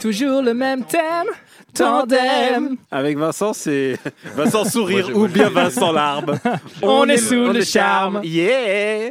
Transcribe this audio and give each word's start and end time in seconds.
Toujours 0.00 0.42
le 0.42 0.54
même 0.54 0.84
thème, 0.84 1.26
tandem. 1.74 2.76
Avec 2.88 3.18
Vincent, 3.18 3.52
c'est 3.52 3.98
Vincent 4.36 4.64
Sourire 4.64 5.10
ou 5.12 5.26
bien 5.26 5.50
Vincent 5.50 5.90
Larme. 5.90 6.38
On 6.82 7.08
est 7.08 7.16
sous 7.16 7.52
le 7.52 7.62
charme. 7.62 8.20
Yeah 8.22 9.10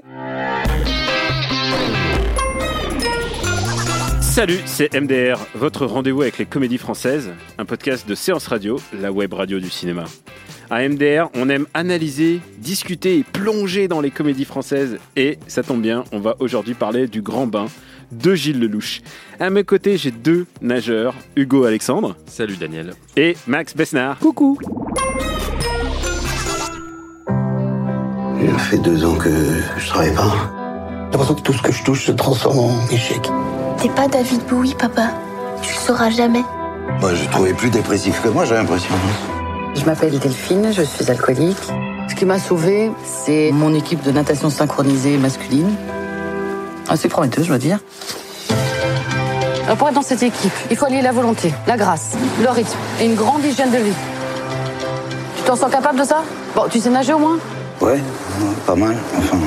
Salut, 4.22 4.60
c'est 4.66 4.94
MDR, 4.94 5.38
votre 5.56 5.86
rendez-vous 5.86 6.22
avec 6.22 6.38
les 6.38 6.46
comédies 6.46 6.78
françaises, 6.78 7.34
un 7.58 7.66
podcast 7.66 8.08
de 8.08 8.16
séance 8.16 8.48
radio, 8.48 8.80
la 8.94 9.12
web 9.12 9.34
radio 9.34 9.60
du 9.60 9.70
cinéma. 9.70 10.06
À 10.70 10.88
MDR, 10.88 11.30
on 11.34 11.50
aime 11.50 11.66
analyser, 11.74 12.40
discuter 12.60 13.18
et 13.18 13.24
plonger 13.24 13.90
dans 13.90 14.00
les 14.00 14.12
comédies 14.12 14.46
françaises. 14.46 15.00
Et 15.18 15.38
ça 15.48 15.64
tombe 15.64 15.82
bien, 15.82 16.06
on 16.14 16.20
va 16.20 16.36
aujourd'hui 16.40 16.76
parler 16.76 17.08
du 17.08 17.22
Grand 17.22 17.48
Bain 17.48 17.68
de 18.12 18.36
Gilles 18.36 18.60
Lelouch. 18.60 19.02
À 19.40 19.50
mes 19.50 19.64
côtés, 19.64 19.98
j'ai 19.98 20.12
deux 20.12 20.46
nageurs, 20.62 21.14
Hugo 21.36 21.64
Alexandre 21.66 22.16
Salut 22.26 22.56
Daniel. 22.58 22.94
et 23.16 23.36
Max 23.48 23.76
Besnard. 23.76 24.20
Coucou. 24.20 24.58
Il 28.42 28.60
fait 28.60 28.78
deux 28.78 29.04
ans 29.06 29.16
que 29.16 29.30
je 29.78 29.88
travaille 29.88 30.14
pas. 30.14 30.32
J'ai 31.08 31.12
l'impression 31.12 31.36
que 31.36 31.42
tout 31.42 31.54
ce 31.54 31.62
que 31.62 31.72
je 31.72 31.84
touche 31.84 32.06
se 32.06 32.12
transforme 32.12 32.60
en 32.60 32.88
échec. 32.92 33.22
T'es 33.82 33.90
pas 33.90 34.08
David 34.08 34.42
Bowie, 34.50 34.76
papa. 34.78 35.10
Tu 35.62 35.74
le 35.74 35.80
sauras 35.80 36.10
jamais. 36.10 36.44
Moi, 37.02 37.14
j'ai 37.16 37.28
trouvé 37.28 37.54
plus 37.54 37.70
dépressif 37.70 38.22
que 38.22 38.30
moi, 38.30 38.46
j'ai 38.46 38.54
l'impression. 38.56 38.94
Je 39.76 39.84
m'appelle 39.86 40.18
Delphine, 40.20 40.72
je 40.72 40.82
suis 40.82 41.10
alcoolique. 41.10 41.58
Ce 42.10 42.16
qui 42.16 42.26
m'a 42.26 42.40
sauvée, 42.40 42.92
c'est 43.04 43.52
mon 43.52 43.74
équipe 43.74 44.02
de 44.04 44.12
natation 44.12 44.50
synchronisée 44.50 45.18
masculine. 45.18 45.70
Assez 46.98 47.10
prometteuse, 47.10 47.44
je 47.44 47.50
dois 47.50 47.60
dire. 47.60 47.78
Alors, 49.66 49.78
pour 49.78 49.88
être 49.88 49.94
dans 49.94 50.02
cette 50.02 50.24
équipe, 50.24 50.52
il 50.72 50.76
faut 50.76 50.86
allier 50.88 51.04
la 51.04 51.12
volonté, 51.12 51.54
la 51.68 51.78
grâce, 51.78 52.18
le 52.42 52.50
rythme 52.50 52.76
et 53.00 53.06
une 53.06 53.14
grande 53.14 53.46
hygiène 53.46 53.70
de 53.70 53.78
vie. 53.78 53.94
Tu 55.38 55.44
t'en 55.44 55.56
sens 55.56 55.72
capable 55.72 56.00
de 56.00 56.04
ça? 56.04 56.24
Bon, 56.56 56.64
tu 56.68 56.80
sais 56.80 56.90
nager 56.90 57.14
au 57.14 57.20
moins? 57.20 57.38
Ouais, 57.82 58.00
pas 58.66 58.74
mal. 58.74 58.96
Enfin, 59.16 59.38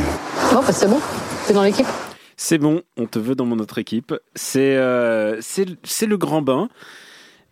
Bon, 0.52 0.60
bah 0.60 0.72
c'est 0.72 0.86
bon. 0.86 1.00
T'es 1.48 1.52
dans 1.52 1.64
l'équipe? 1.64 1.88
C'est 2.36 2.58
bon, 2.58 2.82
on 2.96 3.06
te 3.06 3.18
veut 3.18 3.34
dans 3.34 3.46
notre 3.46 3.78
équipe. 3.78 4.14
C'est 4.36 4.76
euh, 4.76 5.40
c'est 5.40 5.66
c'est 5.82 6.06
le 6.06 6.16
Grand 6.18 6.42
Bain. 6.42 6.68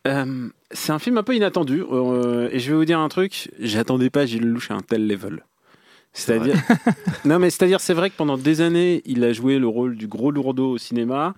Euh, 0.06 0.48
c'est 0.70 0.92
un 0.92 1.00
film 1.00 1.18
un 1.18 1.24
peu 1.24 1.34
inattendu. 1.34 1.82
euh, 1.90 2.48
et 2.52 2.60
je 2.60 2.70
vais 2.70 2.76
vous 2.76 2.84
dire 2.84 3.00
un 3.00 3.08
truc, 3.08 3.50
j'attendais 3.58 4.10
pas 4.10 4.26
Gilles 4.26 4.46
Lelouch 4.46 4.70
à 4.70 4.74
un 4.74 4.80
tel 4.80 5.08
level. 5.08 5.42
C'est-à-dire, 6.18 6.56
non 7.24 7.38
mais 7.38 7.50
c'est-à-dire, 7.50 7.80
c'est 7.80 7.94
vrai 7.94 8.10
que 8.10 8.16
pendant 8.16 8.36
des 8.36 8.60
années, 8.60 9.02
il 9.06 9.22
a 9.24 9.32
joué 9.32 9.58
le 9.58 9.68
rôle 9.68 9.96
du 9.96 10.06
gros 10.08 10.30
lourdeau 10.30 10.70
au 10.72 10.78
cinéma, 10.78 11.34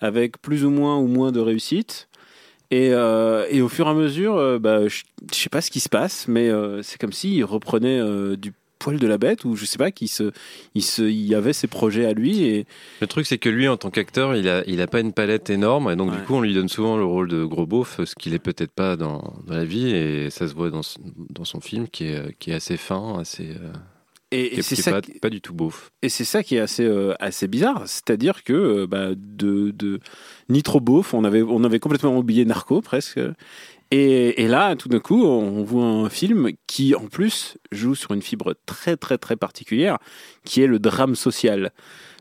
avec 0.00 0.40
plus 0.40 0.64
ou 0.64 0.70
moins 0.70 0.98
ou 0.98 1.06
moins 1.06 1.30
de 1.32 1.40
réussite. 1.40 2.08
Et, 2.70 2.90
euh, 2.92 3.46
et 3.50 3.60
au 3.62 3.68
fur 3.68 3.86
et 3.86 3.90
à 3.90 3.94
mesure, 3.94 4.36
euh, 4.36 4.58
bah, 4.58 4.88
je, 4.88 5.02
sais 5.32 5.48
pas 5.50 5.60
ce 5.60 5.70
qui 5.70 5.80
se 5.80 5.88
passe, 5.88 6.26
mais 6.26 6.48
euh, 6.48 6.82
c'est 6.82 6.98
comme 7.00 7.12
s'il 7.12 7.44
reprenait 7.44 8.00
euh, 8.00 8.36
du 8.36 8.52
poil 8.78 8.98
de 8.98 9.06
la 9.06 9.16
bête, 9.18 9.44
ou 9.44 9.54
je 9.54 9.64
sais 9.64 9.78
pas, 9.78 9.90
qu'il 9.90 10.08
se, 10.08 10.32
il 10.74 10.82
se, 10.82 11.02
il 11.02 11.24
y 11.26 11.34
avait 11.34 11.52
ses 11.52 11.68
projets 11.68 12.04
à 12.06 12.12
lui. 12.12 12.44
Et 12.44 12.66
Le 13.00 13.06
truc, 13.06 13.26
c'est 13.26 13.38
que 13.38 13.48
lui, 13.48 13.68
en 13.68 13.76
tant 13.76 13.90
qu'acteur, 13.90 14.34
il 14.34 14.48
a, 14.48 14.62
il 14.66 14.80
a 14.80 14.86
pas 14.86 15.00
une 15.00 15.12
palette 15.12 15.48
énorme, 15.50 15.90
et 15.90 15.96
donc 15.96 16.10
Ouais. 16.10 16.16
du 16.18 16.22
coup, 16.24 16.34
on 16.34 16.40
lui 16.40 16.52
donne 16.54 16.68
souvent 16.68 16.96
le 16.96 17.04
rôle 17.04 17.28
de 17.28 17.44
gros 17.44 17.66
beauf, 17.66 18.00
ce 18.04 18.14
qu'il 18.14 18.34
est 18.34 18.38
peut-être 18.38 18.72
pas 18.72 18.96
dans, 18.96 19.34
dans 19.46 19.54
la 19.54 19.64
vie, 19.64 19.90
et 19.94 20.28
ça 20.30 20.48
se 20.48 20.54
voit 20.54 20.70
dans, 20.70 20.82
son- 20.82 21.00
dans 21.30 21.44
son 21.44 21.60
film, 21.60 21.86
qui 21.88 22.06
est, 22.08 22.36
qui 22.38 22.50
est 22.50 22.54
assez 22.54 22.76
fin, 22.76 23.18
assez, 23.20 23.50
euh, 23.50 23.72
et, 24.34 24.62
c'est 24.62 24.76
ça, 24.76 24.90
pas, 24.92 25.00
qui- 25.02 25.18
pas 25.18 25.30
du 25.30 25.40
tout 25.40 25.54
beauf. 25.54 25.90
et 26.02 26.08
c'est 26.08 26.24
ça 26.24 26.42
qui 26.42 26.56
est 26.56 26.60
assez, 26.60 26.84
euh, 26.84 27.14
assez 27.20 27.46
bizarre, 27.48 27.82
c'est-à-dire 27.86 28.42
que 28.44 28.52
euh, 28.52 28.86
bah, 28.86 29.10
de, 29.16 29.70
de 29.70 30.00
ni 30.48 30.62
trop 30.62 30.80
beauf, 30.80 31.14
on 31.14 31.24
avait, 31.24 31.42
on 31.42 31.62
avait 31.64 31.78
complètement 31.80 32.16
oublié 32.16 32.44
Narco 32.44 32.80
presque. 32.80 33.20
Et, 33.90 34.42
et 34.42 34.48
là, 34.48 34.74
tout 34.76 34.88
d'un 34.88 34.98
coup, 34.98 35.24
on 35.24 35.62
voit 35.62 35.84
un 35.84 36.08
film 36.08 36.50
qui, 36.66 36.94
en 36.94 37.06
plus, 37.06 37.58
joue 37.70 37.94
sur 37.94 38.12
une 38.12 38.22
fibre 38.22 38.54
très, 38.66 38.96
très, 38.96 39.18
très 39.18 39.36
particulière, 39.36 39.98
qui 40.44 40.62
est 40.62 40.66
le 40.66 40.78
drame 40.80 41.14
social. 41.14 41.70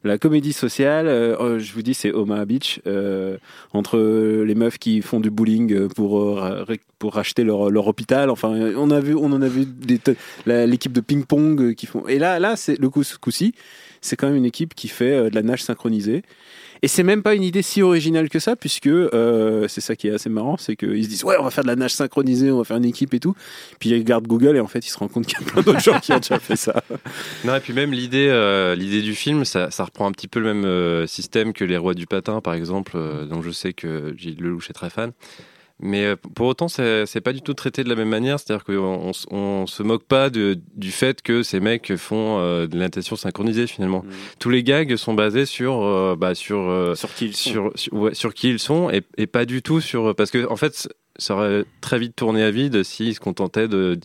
La 0.06 0.18
comédie 0.18 0.52
sociale, 0.52 1.08
euh, 1.08 1.36
oh, 1.40 1.60
je 1.60 1.72
vous 1.72 1.82
dis, 1.82 1.94
c'est 1.94 2.12
Omaha 2.12 2.44
Beach, 2.44 2.82
euh, 2.88 3.38
entre 3.72 3.98
les 4.44 4.54
meufs 4.54 4.78
qui 4.78 5.02
font 5.02 5.22
du 5.22 5.30
bowling 5.30 5.74
euh, 5.74 5.88
pour, 5.88 6.20
euh, 6.20 6.66
pour 7.00 7.14
racheter 7.14 7.46
leur, 7.46 7.70
leur 7.70 7.88
hôpital. 7.88 8.30
Enfin, 8.30 8.50
on, 8.76 8.92
a 8.92 9.00
vu, 9.00 9.16
on 9.16 9.32
en 9.32 9.42
a 9.42 9.48
vu 9.48 9.66
l'équipe 10.46 10.92
de 10.92 11.00
ping-pong 11.00 11.62
euh, 11.62 11.74
qui 11.74 11.86
font. 11.86 12.06
Et 12.08 12.20
là, 12.20 12.38
là 12.40 12.58
c'est 12.58 12.78
le 12.78 12.90
coup, 12.90 13.04
coup-ci, 13.22 13.56
c'est 14.02 14.18
quand 14.18 14.28
même 14.28 14.36
une 14.36 14.46
équipe 14.46 14.76
qui 14.76 14.90
fait 14.90 15.30
de 15.30 15.36
la 15.36 15.42
nage 15.42 15.64
synchronisée. 15.64 16.24
Et 16.84 16.90
c'est 16.90 17.04
même 17.04 17.24
pas 17.24 17.34
une 17.34 17.44
idée 17.44 17.62
si 17.62 17.82
originale 17.82 18.28
que 18.28 18.40
ça, 18.40 18.58
puisque 18.58 18.88
euh, 18.88 19.70
c'est 19.70 19.80
ça 19.80 19.96
qui 19.96 20.10
est 20.10 20.12
assez 20.12 20.30
marrant, 20.30 20.58
c'est 20.58 20.76
qu'ils 20.76 21.06
se 21.06 21.10
disent 21.10 21.24
ouais, 21.24 21.38
on 21.40 21.44
va 21.44 21.50
faire 21.50 21.64
de 21.64 21.70
la 21.70 21.78
nage 21.78 21.94
synchronisée, 21.94 22.52
on 22.52 22.58
va 22.58 22.66
faire 22.66 22.76
une 22.76 22.84
équipe 22.84 23.14
et 23.14 23.22
tout. 23.22 23.36
Puis 23.80 23.92
ils 23.92 23.98
regardent 23.98 24.28
Google 24.28 24.58
et 24.58 24.60
en 24.60 24.68
fait 24.68 24.86
ils 24.86 24.90
se 24.90 24.98
rendent 24.98 25.14
compte 25.14 25.26
qu'il 25.26 25.40
y 25.40 25.42
a 25.42 25.50
plein 25.50 25.62
d'autres 25.62 25.80
gens 25.82 25.98
qui 26.02 26.12
ont 26.12 26.18
déjà 26.18 26.40
fait 26.40 26.58
ça. 26.58 26.84
Non, 27.46 27.56
et 27.56 27.62
puis 27.62 27.72
même 27.72 27.94
l'idée, 27.94 28.28
euh, 28.30 28.76
l'idée 28.76 29.02
du 29.02 29.16
film, 29.16 29.46
ça, 29.46 29.70
reprend 29.80 30.08
un 30.08 30.12
petit 30.12 30.28
peu 30.28 30.42
le 30.42 30.54
même 30.54 30.66
euh, 30.66 31.08
système 31.08 31.54
que 31.54 31.64
Les 31.64 31.78
Rois 31.78 31.94
du 31.94 32.06
Patin, 32.06 32.42
par 32.42 32.54
exemple, 32.54 32.98
dont 33.30 33.42
je 33.42 33.52
sais 33.52 33.72
que 33.72 34.14
Gilles 34.18 34.42
Lelouch 34.42 34.70
est 34.70 34.74
très 34.74 34.90
fan. 34.90 35.14
Mais 35.80 36.06
euh, 36.06 36.16
pour 36.36 36.48
autant, 36.48 36.68
c'est 36.68 37.22
pas 37.22 37.34
du 37.34 37.42
tout 37.42 37.54
traité 37.54 37.84
de 37.84 37.90
la 37.90 37.96
même 37.96 38.08
manière. 38.10 38.40
C'est-à-dire 38.40 38.64
qu'on 38.64 39.12
on, 39.32 39.36
on 39.36 39.68
se 39.68 39.84
moque 39.84 40.04
pas 40.06 40.30
de, 40.30 40.58
du 40.76 40.92
fait 40.92 41.22
que 41.22 41.44
ces 41.44 41.60
mecs 41.60 41.96
font 41.98 42.38
euh, 42.40 42.68
de 42.68 42.76
la 42.78 42.84
natation 42.86 43.16
synchronisée 43.16 43.68
finalement. 43.68 44.06
Tous 44.40 44.50
les 44.50 44.64
gags 44.64 44.96
sont 44.96 45.14
basés 45.14 45.46
sur, 45.46 45.84
euh, 45.84 46.16
bah, 46.18 46.36
sur, 46.36 46.60
euh, 46.60 46.96
Sur 46.96 47.14
qui 47.14 47.26
ils 47.26 47.36
sont. 47.36 47.50
sur, 47.52 47.72
sur, 47.76 47.94
ouais, 47.94 48.14
sur 48.14 48.34
qui 48.34 48.50
ils 48.50 48.60
sont 48.60 48.90
et, 48.92 49.02
et 49.18 49.28
pas 49.28 49.46
du 49.46 49.62
tout 49.62 49.82
sur 49.82 50.16
parce 50.16 50.32
que 50.32 50.48
en 50.50 50.56
fait 50.56 50.88
ça 51.18 51.36
aurait 51.36 51.66
très 51.82 52.00
vite 52.00 52.16
tourné 52.16 52.44
à 52.44 52.50
vide 52.52 52.82
s'ils 52.84 53.14
se 53.16 53.20
contentaient 53.20 53.68
de, 53.68 54.00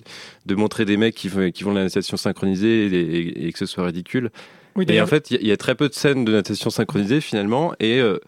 de 0.46 0.54
montrer 0.54 0.84
des 0.84 0.96
mecs 0.96 1.14
qui, 1.14 1.28
font- 1.28 1.50
qui 1.50 1.64
vont 1.64 1.72
de 1.72 1.78
la 1.78 1.84
natation 1.84 2.16
synchronisée 2.16 2.86
et, 2.86 3.18
et- 3.18 3.46
et 3.46 3.52
que 3.52 3.58
ce 3.58 3.66
soit 3.66 3.84
ridicule. 3.86 4.30
Oui, 4.76 4.84
Et 4.88 5.00
en 5.00 5.06
fait, 5.06 5.30
il 5.30 5.34
y, 5.34 5.36
a- 5.38 5.40
il 5.42 5.48
y 5.48 5.52
a 5.52 5.56
très 5.56 5.74
peu 5.74 5.88
de 5.88 5.94
scènes 5.94 6.24
de 6.24 6.32
natation 6.32 6.70
synchronisée 6.70 7.20
finalement 7.20 7.72
et 7.80 7.98
euh, 8.00 8.18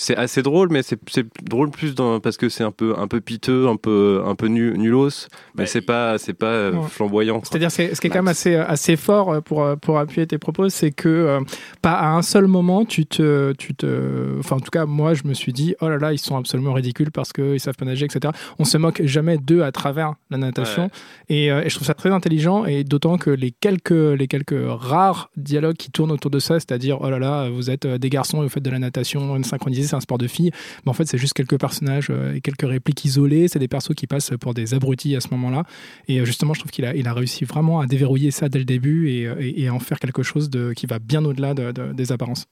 c'est 0.00 0.16
assez 0.16 0.42
drôle, 0.42 0.68
mais 0.70 0.82
c'est 0.82 0.98
c'est 1.10 1.26
drôle 1.42 1.70
plus 1.70 1.94
dans, 1.96 2.20
parce 2.20 2.36
que 2.36 2.48
c'est 2.48 2.62
un 2.62 2.70
peu, 2.70 2.94
un 2.96 3.08
peu 3.08 3.20
piteux, 3.20 3.66
un 3.66 3.74
peu, 3.76 4.22
un 4.24 4.36
peu 4.36 4.46
nu- 4.46 4.78
nulos, 4.78 5.26
mais 5.56 5.64
Bah, 5.64 5.66
c'est 5.66 5.80
pas, 5.80 6.18
c'est 6.18 6.34
pas 6.34 6.46
euh, 6.46 6.82
flamboyant. 6.82 7.40
C'est-à-dire, 7.42 7.70
c'est- 7.72 7.94
ce 7.96 8.00
qui 8.00 8.06
est 8.06 8.10
quand 8.10 8.18
même 8.20 8.28
assez, 8.28 8.54
assez 8.54 8.94
fort 8.96 9.32
euh, 9.32 9.40
pour, 9.40 9.62
euh, 9.64 9.74
pour 9.74 9.98
appuyer 9.98 10.24
tes 10.26 10.38
propos, 10.38 10.68
c'est 10.68 10.92
que 10.92 11.08
euh, 11.08 11.40
pas 11.82 11.94
à 11.94 12.10
un 12.10 12.22
seul 12.22 12.46
moment, 12.46 12.84
tu 12.84 13.06
te, 13.06 13.52
tu 13.54 13.74
te. 13.74 14.38
Enfin, 14.38 14.56
en 14.56 14.60
tout 14.60 14.70
cas, 14.70 14.86
moi, 14.86 15.14
je 15.14 15.22
me 15.24 15.34
suis 15.34 15.52
dit, 15.52 15.74
oh 15.80 15.88
là 15.88 15.98
là, 15.98 16.12
ils 16.12 16.18
sont 16.18 16.36
absolument 16.36 16.72
ridicules 16.74 17.10
parce 17.10 17.32
qu'ils 17.32 17.58
savent 17.58 17.74
pas 17.76 17.84
nager, 17.84 18.04
etc. 18.06 18.32
On 18.60 18.64
se 18.64 18.78
moque 18.78 19.02
jamais 19.04 19.36
d'eux 19.36 19.62
à 19.62 19.72
travers 19.72 20.14
la 20.30 20.38
natation. 20.38 20.84
Ouais. 20.84 20.90
Et, 21.28 21.50
euh, 21.50 21.62
et 21.64 21.68
je 21.68 21.74
trouve 21.74 21.86
ça 21.88 21.94
très 21.94 22.10
intelligent, 22.12 22.64
et 22.66 22.84
d'autant 22.84 23.18
que 23.18 23.30
les 23.30 23.50
quelques, 23.50 23.90
les 23.90 24.28
quelques 24.28 24.54
rares 24.64 25.30
dialogues 25.36 25.76
qui 25.76 25.90
tournent 25.90 26.12
autour 26.12 26.30
de 26.30 26.38
ça, 26.38 26.54
c'est-à-dire, 26.54 26.98
oh 27.00 27.10
là 27.10 27.18
là, 27.18 27.50
vous 27.50 27.70
êtes 27.70 27.86
des 27.86 28.10
garçons 28.10 28.38
et 28.40 28.44
vous 28.44 28.48
faites 28.48 28.62
de 28.62 28.70
la 28.70 28.78
natation 28.78 29.34
une 29.34 29.42
synchronisée, 29.44 29.87
c'est 29.88 29.96
un 29.96 30.00
sport 30.00 30.18
de 30.18 30.28
filles. 30.28 30.52
Mais 30.84 30.90
en 30.90 30.92
fait, 30.92 31.06
c'est 31.06 31.18
juste 31.18 31.34
quelques 31.34 31.58
personnages 31.58 32.08
euh, 32.10 32.34
et 32.34 32.40
quelques 32.40 32.68
répliques 32.68 33.04
isolées. 33.04 33.48
C'est 33.48 33.58
des 33.58 33.68
persos 33.68 33.94
qui 33.94 34.06
passent 34.06 34.32
pour 34.40 34.54
des 34.54 34.74
abrutis 34.74 35.16
à 35.16 35.20
ce 35.20 35.28
moment-là. 35.32 35.64
Et 36.06 36.20
euh, 36.20 36.24
justement, 36.24 36.54
je 36.54 36.60
trouve 36.60 36.70
qu'il 36.70 36.84
a, 36.84 37.12
réussi 37.12 37.44
vraiment 37.44 37.80
à 37.80 37.86
déverrouiller 37.86 38.30
ça 38.30 38.48
dès 38.48 38.58
le 38.58 38.64
début 38.64 39.10
et, 39.10 39.26
euh, 39.26 39.34
et, 39.40 39.68
en 39.70 39.80
faire 39.80 39.98
quelque 39.98 40.22
chose 40.22 40.50
qui 40.76 40.86
va 40.86 40.98
bien 40.98 41.24
au-delà 41.24 41.54
de- 41.54 41.72
de- 41.72 41.92
des 41.92 42.12
apparences. 42.12 42.46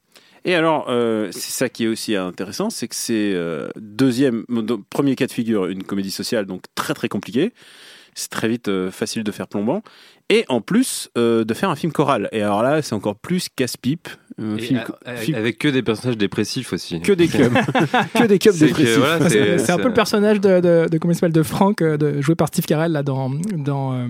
Et 0.45 0.55
alors, 0.55 0.87
c'est 1.33 1.51
ça 1.51 1.69
qui 1.69 1.85
est 1.85 1.89
aussi 1.89 2.15
intéressant, 2.15 2.71
c'est 2.71 2.87
que 2.87 2.95
c'est 2.95 3.35
deuxième, 3.77 4.45
premier 4.91 5.17
cas 5.17 5.27
de 5.27 5.33
figure, 5.33 5.67
une 5.67 5.83
comédie 5.83 6.13
sociale, 6.13 6.47
donc 6.47 6.63
très 6.75 6.95
très 6.95 7.09
compliqué. 7.09 7.53
C'est 8.15 8.31
très 8.31 8.49
vite 8.49 8.71
facile 8.91 9.25
de 9.25 9.33
faire 9.33 9.49
plombant. 9.49 9.83
Et 10.29 10.45
en 10.49 10.61
plus, 10.61 11.11
de 11.17 11.55
faire 11.55 11.71
un 11.71 11.77
film 11.77 11.93
choral. 11.93 12.29
Et 12.33 12.43
alors 12.43 12.63
là, 12.63 12.81
c'est 12.81 12.95
encore 12.95 13.17
plus 13.17 13.49
casse-pipe. 13.55 14.09
Film, 14.59 14.83
a- 15.07 15.17
film- 15.17 15.35
avec 15.39 15.57
que 15.57 15.69
des 15.69 15.83
personnages 15.83 16.19
dépressifs 16.19 16.73
aussi. 16.75 17.01
que 17.01 17.13
des 17.13 17.27
cubs, 17.29 17.55
que 18.15 18.27
des 18.27 18.39
cubs 18.39 18.53
C'est 18.53 18.67
que, 18.69 18.77
dépressifs. 18.77 18.99
voilà, 18.99 19.31
C'est 19.59 19.71
un 19.73 19.79
peu 19.79 19.89
le 19.89 19.95
personnage 19.95 20.41
de, 20.43 20.61
de, 20.61 20.89
de 20.91 20.99
comment 20.99 21.13
il 21.13 21.15
s'appelle 21.15 21.33
de 21.33 21.43
Frank, 21.43 21.81
euh, 21.81 21.97
de, 21.97 22.21
joué 22.21 22.35
par 22.35 22.49
Steve 22.49 22.67
Carell 22.67 22.93
là, 22.93 23.03
dans, 23.03 23.31
dans 23.31 23.95
euh, 23.95 24.07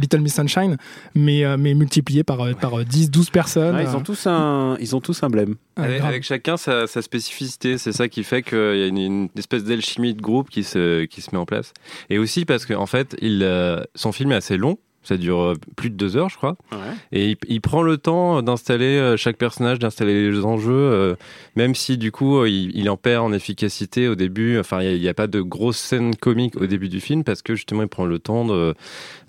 Little 0.00 0.20
Miss 0.20 0.34
Sunshine, 0.34 0.78
mais, 1.14 1.44
euh, 1.44 1.56
mais 1.58 1.74
multiplié 1.74 2.24
par, 2.24 2.40
euh, 2.40 2.52
par 2.54 2.84
10, 2.84 3.10
12 3.10 3.28
personnes. 3.28 3.76
Ouais, 3.76 3.84
ils 3.84 3.94
ont 3.94 4.00
euh, 4.00 4.02
tous 4.02 4.26
un, 4.26 4.76
ils 4.80 4.96
ont 4.96 5.00
tous 5.02 5.22
un 5.22 5.28
blême. 5.28 5.56
ouais, 5.78 6.00
Avec, 6.00 6.22
chacun 6.22 6.56
sa, 6.56 6.86
sa 6.86 7.02
spécificité, 7.02 7.76
c'est 7.76 7.92
ça 7.92 8.08
qui 8.08 8.24
fait 8.24 8.42
qu'il 8.42 8.56
y 8.58 8.82
a 8.82 8.86
une, 8.86 8.96
une 8.96 9.28
espèce 9.36 9.64
d'alchimie 9.64 10.14
de 10.14 10.22
groupe 10.22 10.48
qui 10.48 10.64
se, 10.64 11.04
qui 11.04 11.20
se 11.20 11.28
met 11.32 11.38
en 11.38 11.44
place. 11.46 11.74
Et 12.08 12.16
aussi 12.18 12.46
parce 12.46 12.64
qu'en 12.64 12.80
en 12.80 12.86
fait, 12.86 13.14
il, 13.20 13.40
euh, 13.42 13.82
son 13.94 14.12
film 14.12 14.32
est 14.32 14.36
assez 14.36 14.56
long, 14.56 14.78
ça 15.06 15.16
dure 15.16 15.40
euh, 15.40 15.54
plus 15.76 15.90
de 15.90 15.94
deux 15.96 16.16
heures, 16.16 16.28
je 16.28 16.36
crois. 16.36 16.56
Et 17.12 17.30
il, 17.30 17.36
il 17.48 17.60
prend 17.60 17.82
le 17.82 17.96
temps 17.96 18.42
d'installer 18.42 18.96
euh, 18.98 19.16
chaque 19.16 19.36
personnage, 19.36 19.78
d'installer 19.78 20.30
les 20.30 20.44
enjeux, 20.44 20.72
euh, 20.72 21.14
même 21.54 21.74
si 21.74 21.96
du 21.98 22.12
coup 22.12 22.44
il, 22.44 22.76
il 22.76 22.90
en 22.90 22.96
perd 22.96 23.24
en 23.24 23.32
efficacité 23.32 24.08
au 24.08 24.14
début. 24.14 24.58
Enfin, 24.58 24.82
il 24.82 25.00
n'y 25.00 25.08
a, 25.08 25.14
pas 25.14 25.26
de 25.26 25.40
grosses 25.40 25.78
scènes 25.78 26.14
comiques 26.16 26.56
au 26.60 26.66
début 26.66 26.88
du 26.88 27.00
film 27.00 27.24
parce 27.24 27.42
que 27.42 27.54
justement 27.54 27.82
il 27.82 27.88
prend 27.88 28.04
le 28.06 28.18
temps 28.18 28.44
de- 28.44 28.74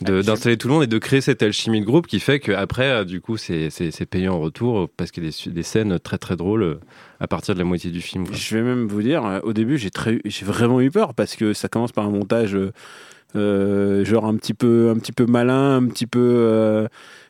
de- 0.02 0.22
d'installer 0.22 0.58
tout 0.58 0.68
le 0.68 0.74
monde 0.74 0.84
et 0.84 0.88
de 0.88 0.98
créer 0.98 1.22
cette 1.22 1.42
alchimie 1.44 1.82
de 1.82 1.86
groupe 1.86 2.08
qui 2.08 2.20
fait 2.20 2.40
qu'après, 2.40 3.06
du 3.06 3.22
coup, 3.22 3.38
c'est 3.38 3.70
c'est- 3.70 3.92
c'est 3.92 4.06
payant 4.06 4.34
en 4.36 4.40
retour 4.40 4.90
parce 4.98 5.12
qu'il 5.12 5.24
y 5.24 5.28
a 5.28 5.32
des, 5.52 5.64
scènes 5.64 6.00
très 6.00 6.18
très 6.18 6.36
drôles 6.36 6.80
à 7.20 7.28
partir 7.28 7.54
de 7.54 7.60
la 7.60 7.66
moitié 7.66 7.90
du 7.92 8.02
film. 8.02 8.28
quoi. 8.28 8.36
Je 8.36 8.56
vais 8.58 8.64
même 8.64 8.88
vous 8.88 9.02
dire, 9.02 9.42
au 9.44 9.54
début, 9.54 9.78
j'ai 9.78 9.90
très, 9.90 10.20
j'ai 10.26 10.46
vraiment 10.46 10.82
eu 10.82 10.92
peur 10.92 11.14
parce 11.14 11.36
que 11.36 11.54
ça 11.54 11.68
commence 11.68 11.92
par 11.92 12.06
un 12.06 12.12
montage, 12.12 12.56
euh, 12.56 12.72
genre 13.36 14.26
un 14.26 14.36
petit 14.36 14.54
peu, 14.54 14.92
un 14.96 15.00
petit 15.00 15.12
peu 15.12 15.26
malin, 15.26 15.76
un 15.78 15.86
petit 15.88 16.08
peu 16.08 16.20
euh, 16.20 16.88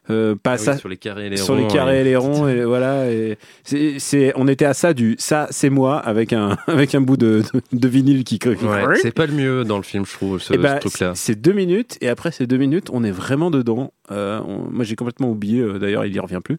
euh, 0.10 0.36
pas 0.42 0.52
Ah 0.52 0.56
oui, 0.58 0.64
ça. 0.66 0.78
sur 0.78 0.88
les 0.88 0.96
carrés 0.96 1.26
et 1.26 1.30
les 1.30 1.36
sur 1.38 1.56
ronds. 1.56 1.68
les 1.68 1.68
carrés 1.68 1.98
euh, 1.98 2.02
et 2.02 2.04
les 2.06 2.16
ronds 2.16 2.48
et 2.48 2.64
voilà 2.64 3.12
et 3.12 3.38
c'est, 3.66 4.32
on 4.38 4.48
était 4.48 4.64
à 4.64 4.74
ça 4.74 4.94
du 4.94 5.16
ça 5.20 5.48
c'est 5.52 5.70
moi 5.70 6.00
avec 6.00 6.32
un 6.32 6.58
avec 6.68 6.96
un 6.96 7.02
bout 7.02 7.18
de, 7.18 7.44
de, 7.54 7.62
de 7.78 7.88
vinyle 7.90 8.24
qui 8.24 8.40
qui- 8.40 8.48
Ouais, 8.48 8.96
c'est 9.02 9.12
pas 9.14 9.26
le 9.26 9.34
mieux 9.34 9.66
dans 9.66 9.76
le 9.78 9.84
film, 9.84 10.06
je 10.06 10.14
trouve, 10.14 10.40
ce, 10.42 10.54
Eh 10.54 10.58
ben, 10.58 10.76
ce 10.76 10.88
truc-là. 10.88 11.12
c'est 11.14 11.36
deux 11.36 11.52
minutes 11.52 11.98
et 12.00 12.08
après 12.08 12.32
ces 12.32 12.48
deux 12.48 12.56
minutes 12.58 12.90
on 12.94 13.04
est 13.04 13.12
vraiment 13.12 13.52
dedans 13.52 13.92
Euh, 14.12 14.40
on- 14.48 14.72
moi 14.72 14.86
j'ai 14.86 14.96
complètement 14.96 15.30
oublié 15.30 15.60
euh, 15.60 15.78
d'ailleurs 15.78 16.06
il 16.06 16.16
y 16.16 16.20
revient 16.20 16.40
plus 16.42 16.58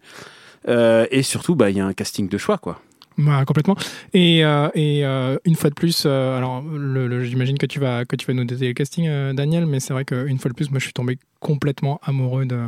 Euh, 0.69 1.07
et 1.11 1.23
surtout 1.23 1.55
bah 1.55 1.71
il 1.71 1.77
y 1.77 1.81
a 1.81 1.87
un 1.87 1.95
casting 1.95 2.29
de 2.29 2.37
choix 2.37 2.59
quoi 2.59 2.83
Ouais, 3.19 3.45
complètement. 3.47 3.75
Et, 4.15 4.45
euh, 4.45 4.69
et 4.75 5.05
euh, 5.05 5.39
une 5.45 5.57
fois 5.57 5.71
de 5.71 5.75
plus, 5.75 6.05
euh, 6.07 6.39
alors 6.39 6.63
j'imagine 7.25 7.59
que 7.59 7.67
tu 7.67 7.81
vas 7.81 8.05
que 8.05 8.15
tu 8.15 8.25
vas 8.27 8.33
nous 8.33 8.45
détailler 8.45 8.69
le 8.69 8.75
casting, 8.75 9.09
Daniel, 9.35 9.67
mais 9.67 9.81
c'est 9.81 9.93
vrai 9.93 10.05
qu'une 10.05 10.39
fois 10.39 10.51
de 10.51 10.55
plus, 10.55 10.71
moi, 10.71 10.79
je 10.79 10.85
suis 10.85 10.93
tombé 10.93 11.19
complètement 11.41 12.01
amoureux 12.05 12.47
de 12.47 12.59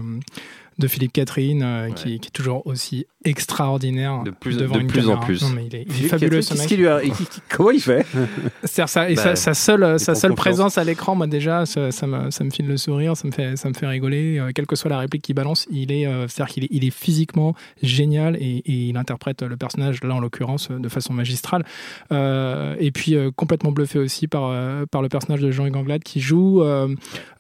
de 0.78 0.87
Philippe 0.87 1.12
Catherine, 1.12 1.62
euh, 1.62 1.90
qui, 1.90 2.20
qui 2.20 2.28
est 2.28 2.32
toujours 2.32 2.67
aussi 2.67 3.06
extraordinaire 3.25 4.22
De 4.25 4.31
plus- 4.31 4.56
devant 4.56 4.76
de 4.76 4.81
une 4.81 4.87
plus 4.87 5.08
en 5.08 5.19
plus. 5.19 5.43
Non, 5.43 5.50
mais 5.50 5.67
il 5.67 5.75
est, 5.76 5.82
il 5.82 5.90
est 5.90 5.93
Philippe 5.93 6.11
fabuleux 6.11 6.43
ce 6.43 6.55
mec. 6.55 6.70
lui 6.70 6.87
a- 6.87 7.00
comment 7.50 7.70
il 7.70 7.81
fait? 7.81 8.06
C'est-à-dire 8.64 8.88
ça, 8.88 9.11
et 9.11 9.14
Bah, 9.14 9.22
sa, 9.22 9.37
sa 9.37 9.55
seule, 9.55 9.99
sa 10.00 10.14
seule 10.14 10.34
présence 10.34 10.78
à 10.78 10.84
l'écran, 10.84 11.14
moi 11.14 11.26
déjà, 11.26 11.67
ça, 11.67 11.90
ça 11.90 12.06
me, 12.06 12.31
ça 12.31 12.44
me 12.44 12.50
file 12.50 12.67
le 12.67 12.76
sourire, 12.76 13.17
ça 13.17 13.26
me 13.26 13.32
fait, 13.32 13.56
ça 13.56 13.69
me 13.69 13.75
fait 13.75 13.87
rigoler. 13.87 14.38
Euh, 14.38 14.52
quelle 14.55 14.67
que 14.67 14.76
soit 14.76 14.88
la 14.90 14.99
réplique 14.99 15.22
qu'il 15.22 15.34
balance, 15.34 15.67
il 15.70 15.93
est, 15.93 16.06
euh, 16.06 16.26
c'est-à-dire 16.28 16.55
qu'il 16.55 16.64
est, 16.64 16.69
il 16.70 16.84
est 16.84 16.90
physiquement 16.90 17.55
génial 17.82 18.37
et, 18.37 18.62
et 18.64 18.88
il 18.88 18.96
interprète 18.96 19.43
le 19.43 19.56
personnage 19.56 20.02
là 20.02 20.14
en 20.14 20.20
l'occurrence 20.20 20.70
de 20.70 20.88
façon 20.88 21.12
magistrale. 21.12 21.64
Euh, 22.12 22.75
et 22.78 22.90
puis 22.90 23.14
euh, 23.16 23.31
complètement 23.34 23.73
bluffé 23.73 23.99
aussi 23.99 24.28
par, 24.28 24.44
euh, 24.46 24.87
par 24.90 25.02
le 25.02 25.08
personnage 25.08 25.40
de 25.40 25.50
Jean-Hugues 25.50 25.76
Anglade 25.76 26.02
qui 26.02 26.20
joue. 26.20 26.62
euh, 26.62 26.88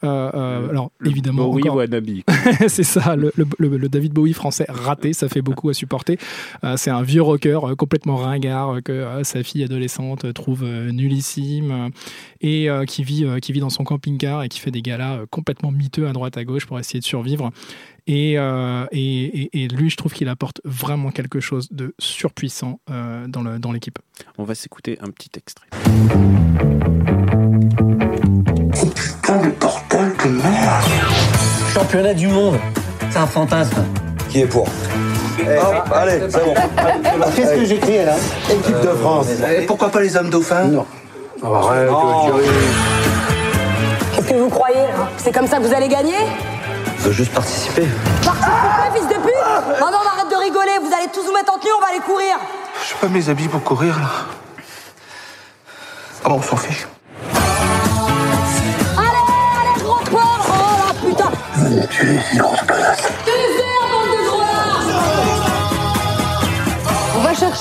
euh, 0.04 0.30
euh, 0.34 0.68
alors 0.68 0.90
évidemment, 1.04 1.48
oui 1.50 1.62
encore- 1.62 1.76
wannabe 1.76 2.06
c'est 2.68 2.82
ça, 2.82 3.16
le, 3.16 3.29
le- 3.36 3.46
le- 3.58 3.76
le 3.76 3.88
David 3.88 4.12
Bowie 4.12 4.32
français 4.32 4.66
raté, 4.68 5.12
ça 5.12 5.28
fait 5.28 5.42
beaucoup 5.42 5.68
à 5.68 5.74
supporter. 5.74 6.18
Euh, 6.64 6.76
c'est 6.76 6.90
un 6.90 7.02
vieux 7.02 7.22
rocker 7.22 7.58
euh, 7.64 7.74
complètement 7.74 8.16
ringard 8.16 8.70
euh, 8.76 8.80
que 8.80 8.92
euh, 8.92 9.24
sa 9.24 9.42
fille 9.42 9.64
adolescente 9.64 10.32
trouve 10.34 10.62
euh, 10.64 10.90
nullissime 10.92 11.90
et 12.40 12.70
euh, 12.70 12.84
qui, 12.84 13.04
vit, 13.04 13.24
euh, 13.24 13.38
qui 13.38 13.52
vit 13.52 13.60
dans 13.60 13.70
son 13.70 13.84
camping-car 13.84 14.42
et 14.42 14.48
qui 14.48 14.58
fait 14.60 14.70
des 14.70 14.82
galas 14.82 15.16
euh, 15.18 15.26
complètement 15.30 15.70
miteux 15.70 16.06
à 16.08 16.12
droite 16.12 16.36
à 16.36 16.44
gauche 16.44 16.66
pour 16.66 16.78
essayer 16.78 17.00
de 17.00 17.04
survivre. 17.04 17.50
Et, 18.06 18.38
euh, 18.38 18.86
et, 18.92 19.24
et- 19.42 19.64
et 19.64 19.68
lui, 19.68 19.90
je 19.90 19.96
trouve 19.96 20.12
qu'il 20.12 20.28
apporte 20.28 20.60
vraiment 20.64 21.10
quelque 21.10 21.38
chose 21.38 21.68
de 21.70 21.94
surpuissant 21.98 22.80
euh, 22.90 23.26
dans 23.28 23.42
le- 23.42 23.58
dans 23.58 23.72
l'équipe. 23.72 23.98
on 24.38 24.44
va 24.44 24.54
s'écouter 24.54 24.98
un 25.00 25.10
petit 25.10 25.30
extrait 25.36 25.66
Putain 28.94 29.42
de 29.42 30.30
merde. 30.42 30.84
Championnat 31.72 32.14
du 32.14 32.26
monde. 32.26 32.56
C'est 33.10 33.18
un 33.18 33.26
fantasme. 33.26 33.84
Qui 34.28 34.40
est 34.42 34.46
pour 34.46 34.66
Hop, 35.40 35.92
allez, 35.94 36.20
c'est 36.28 36.44
bon. 36.44 36.54
Qu'est-ce 37.34 37.54
que 37.54 37.64
j'écris 37.64 38.04
là 38.04 38.14
Équipe 38.50 38.80
de 38.80 38.88
France. 38.88 39.26
Et 39.58 39.62
pourquoi 39.66 39.88
pas 39.88 40.00
les 40.00 40.16
hommes 40.16 40.28
dauphins 40.30 40.64
Non. 40.64 40.86
Arrête, 41.42 41.88
Qu'est-ce 44.14 44.28
que 44.28 44.34
vous 44.34 44.50
croyez 44.50 44.80
hein 44.80 45.08
C'est 45.16 45.32
comme 45.32 45.46
ça 45.46 45.56
que 45.56 45.62
vous 45.62 45.72
allez 45.74 45.88
gagner 45.88 46.16
Je 46.98 47.04
veux 47.04 47.12
juste 47.12 47.32
participer. 47.32 47.86
Participer, 48.22 48.94
fils 48.94 49.08
de 49.08 49.14
pute 49.14 49.32
Oh 49.80 49.84
non, 49.90 49.98
mais 50.02 50.20
arrête 50.20 50.30
de 50.30 50.36
rigoler, 50.36 50.78
vous 50.82 50.92
allez 50.94 51.08
tous 51.12 51.24
vous 51.24 51.32
mettre 51.32 51.54
en 51.54 51.58
tenue, 51.58 51.72
on 51.76 51.80
va 51.80 51.88
aller 51.88 52.00
courir 52.00 52.36
Je 52.86 52.94
pas 52.96 53.08
mes 53.08 53.28
habits 53.30 53.48
pour 53.48 53.62
courir 53.62 53.98
là. 53.98 54.10
Ah 56.22 56.28
bon, 56.28 56.34
on 56.34 56.42
s'en 56.42 56.56
fiche. 56.56 56.86
Allez, 58.98 59.24
allez, 59.56 59.82
gros 59.82 60.00
porc 60.10 60.46
Oh 60.50 60.52
la 60.86 61.08
putain 61.08 61.86
Tu 61.90 62.06
es 62.06 62.20
une 62.34 62.38
grosse 62.38 62.60
connasse. 62.60 62.89
Désert, 62.89 62.89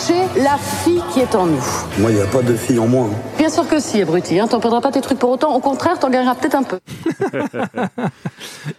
chercher 0.10 0.42
la 0.42 0.58
fille 0.58 1.02
qui 1.14 1.20
est 1.20 1.36
en 1.36 1.46
nous. 1.46 1.64
Moi, 2.00 2.12
il 2.12 2.16
n'y 2.16 2.22
a 2.22 2.28
pas 2.28 2.42
de 2.42 2.56
fille 2.56 2.80
en 2.80 2.88
moi. 2.88 3.10
hein. 3.12 3.16
Bien 3.38 3.50
sûr 3.50 3.68
que 3.68 3.80
si, 3.80 4.02
abruti. 4.02 4.40
Hein. 4.40 4.48
T'en 4.48 4.60
perdras 4.60 4.82
pas 4.82 4.92
tes 4.92 5.02
trucs 5.02 5.20
pour 5.20 5.30
autant. 5.30 5.56
Au 5.56 5.60
contraire, 5.60 6.00
t'en 6.00 6.10
gagneras 6.10 6.36
peut-être 6.36 6.56
un 6.56 6.64
peu. 6.64 6.80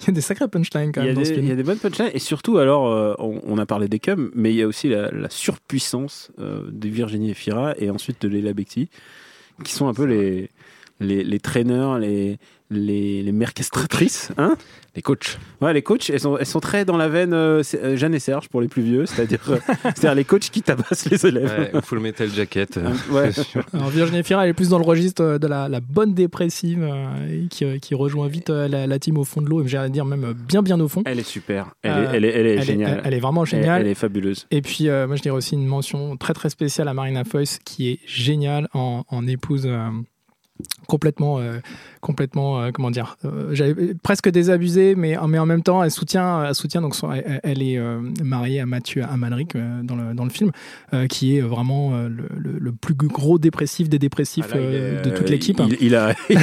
Il 0.01 0.07
y 0.07 0.11
a 0.11 0.13
des 0.13 0.21
sacrés 0.21 0.49
punchlines 0.49 0.93
quand 0.93 1.03
il 1.03 1.05
y, 1.05 1.09
même 1.09 1.17
a 1.17 1.21
dans 1.21 1.25
ce 1.25 1.33
des, 1.33 1.41
il 1.41 1.49
y 1.49 1.53
a 1.53 1.55
des 1.55 1.63
bonnes 1.63 1.79
punchlines 1.79 2.11
et 2.13 2.19
surtout 2.19 2.59
alors 2.59 2.89
euh, 2.89 3.15
on, 3.19 3.41
on 3.47 3.59
a 3.59 3.67
parlé 3.67 3.89
des 3.89 3.99
cums 3.99 4.31
mais 4.35 4.51
il 4.51 4.57
y 4.57 4.63
a 4.63 4.67
aussi 4.67 4.89
la, 4.89 5.11
la 5.11 5.31
surpuissance 5.31 6.31
euh, 6.39 6.63
de 6.71 6.89
Virginie 6.89 7.31
Efira 7.31 7.75
et 7.79 7.91
ensuite 7.91 8.21
de 8.23 8.29
Leila 8.29 8.53
Bekti 8.53 8.89
qui 9.65 9.73
sont 9.73 9.89
un 9.89 9.95
peu 9.95 10.05
les 10.05 10.51
les, 11.01 11.23
les 11.25 11.41
traîneurs 11.41 11.99
les 11.99 12.39
les, 12.71 13.23
les 13.23 13.33
mercastratrices 13.33 14.31
hein 14.39 14.57
Les 14.97 15.03
coachs. 15.03 15.39
ouais 15.61 15.73
les 15.73 15.83
coachs 15.83 16.11
elles 16.11 16.19
sont, 16.21 16.37
elles 16.37 16.47
sont 16.47 16.59
très 16.61 16.85
dans 16.85 16.97
la 16.97 17.09
veine 17.09 17.33
euh, 17.33 17.63
euh, 17.75 17.97
Jeanne 17.97 18.15
et 18.15 18.19
Serge 18.19 18.49
pour 18.49 18.61
les 18.61 18.67
plus 18.69 18.83
vieux 18.83 19.07
c'est-à-dire 19.07 19.39
euh, 19.51 19.57
c'est-à-dire 19.85 20.15
les 20.17 20.25
coachs 20.25 20.51
qui 20.51 20.63
tabassent 20.63 21.09
les 21.09 21.25
élèves 21.27 21.71
Ouais, 21.73 21.79
ou 21.79 21.81
Full 21.81 22.01
Metal 22.01 22.29
Jacket. 22.29 22.77
euh, 22.79 22.91
Ouais. 23.11 23.31
Alors 23.73 23.89
Virginie 23.91 24.23
Fira, 24.25 24.45
elle 24.45 24.51
est 24.51 24.55
plus 24.55 24.71
dans 24.71 24.79
le 24.79 24.85
registre 24.85 25.39
de 25.39 25.47
la, 25.47 25.69
la 25.69 25.81
bonne 25.81 26.13
dépressive 26.15 26.83
euh, 26.83 27.45
et 27.45 27.47
qui, 27.49 27.65
euh, 27.65 27.79
qui 27.79 27.95
rejoint 27.95 28.27
vite 28.29 28.51
euh, 28.51 28.67
la, 28.69 28.87
la 28.87 28.99
team 28.99 29.17
au 29.19 29.25
fond 29.25 29.41
de 29.43 29.49
l'eau, 29.49 29.63
et 29.63 29.69
j'allais 29.69 29.91
dire 29.91 30.05
même 30.05 30.25
euh, 30.25 30.35
bien 30.35 30.63
bien 30.63 30.81
au 30.81 30.89
fond. 30.89 31.03
elle 31.07 31.19
est 31.21 31.23
super 31.23 31.75
elle, 31.83 31.91
Euh, 31.93 32.13
est, 32.13 32.17
elle 32.17 32.25
est 32.25 32.29
elle 32.33 32.47
est 32.47 32.51
elle 32.55 32.59
est- 32.59 32.63
géniale 32.63 33.03
elle 33.05 33.15
est 33.15 33.21
vraiment 33.21 33.45
géniale. 33.45 33.83
elle, 33.83 33.87
est 33.89 33.95
fabuleuse 33.95 34.47
Et 34.51 34.61
puis, 34.63 34.89
euh, 34.89 35.07
moi, 35.07 35.17
je 35.17 35.23
dirais 35.23 35.37
aussi 35.37 35.55
une 35.55 35.67
mention 35.67 36.17
très 36.17 36.35
très 36.35 36.51
spéciale 36.51 36.89
à 36.89 36.95
Marina 36.95 37.25
Foïs, 37.25 37.59
qui 37.65 37.91
est 37.91 37.99
géniale 38.07 38.69
en, 38.75 39.05
en 39.09 39.27
épouse 39.27 39.65
euh, 39.67 39.89
complètement, 40.91 41.39
euh, 41.39 41.59
complètement, 42.01 42.61
euh, 42.61 42.71
comment 42.73 42.91
dire, 42.91 43.17
euh, 43.25 43.51
j'avais 43.53 43.95
presque 44.03 44.29
désabusée, 44.29 44.95
mais, 44.97 45.17
mais 45.29 45.39
en 45.39 45.47
même 45.47 45.63
temps, 45.63 45.83
elle 45.85 45.91
soutient, 45.91 46.45
elle 46.45 46.55
soutient 46.55 46.83
donc 46.83 46.95
son- 46.97 47.13
elle, 47.13 47.41
elle 47.45 47.63
est 47.63 47.79
mariée 48.23 48.61
à 48.61 48.67
Mathieu 48.67 49.05
Amalric 49.05 49.55
dans, 49.85 49.95
le, 49.97 50.15
dans 50.15 50.25
le 50.25 50.31
film, 50.31 50.51
qui 51.09 51.37
est 51.37 51.41
vraiment 51.41 51.93
le, 51.97 52.29
le- 52.37 52.59
le 52.59 52.73
plus 52.73 52.95
gros 52.95 53.39
dépressif 53.39 53.89
des 53.89 53.99
dépressifs 53.99 54.47
Ah 54.53 54.57
là, 54.57 54.61
il 54.63 54.75
est, 54.75 55.03
de 55.03 55.11
toute 55.17 55.31
l'équipe. 55.31 55.61
Il, 55.67 55.77
il 55.81 55.95
a, 55.95 56.15
il, 56.31 56.37
a, 56.39 56.43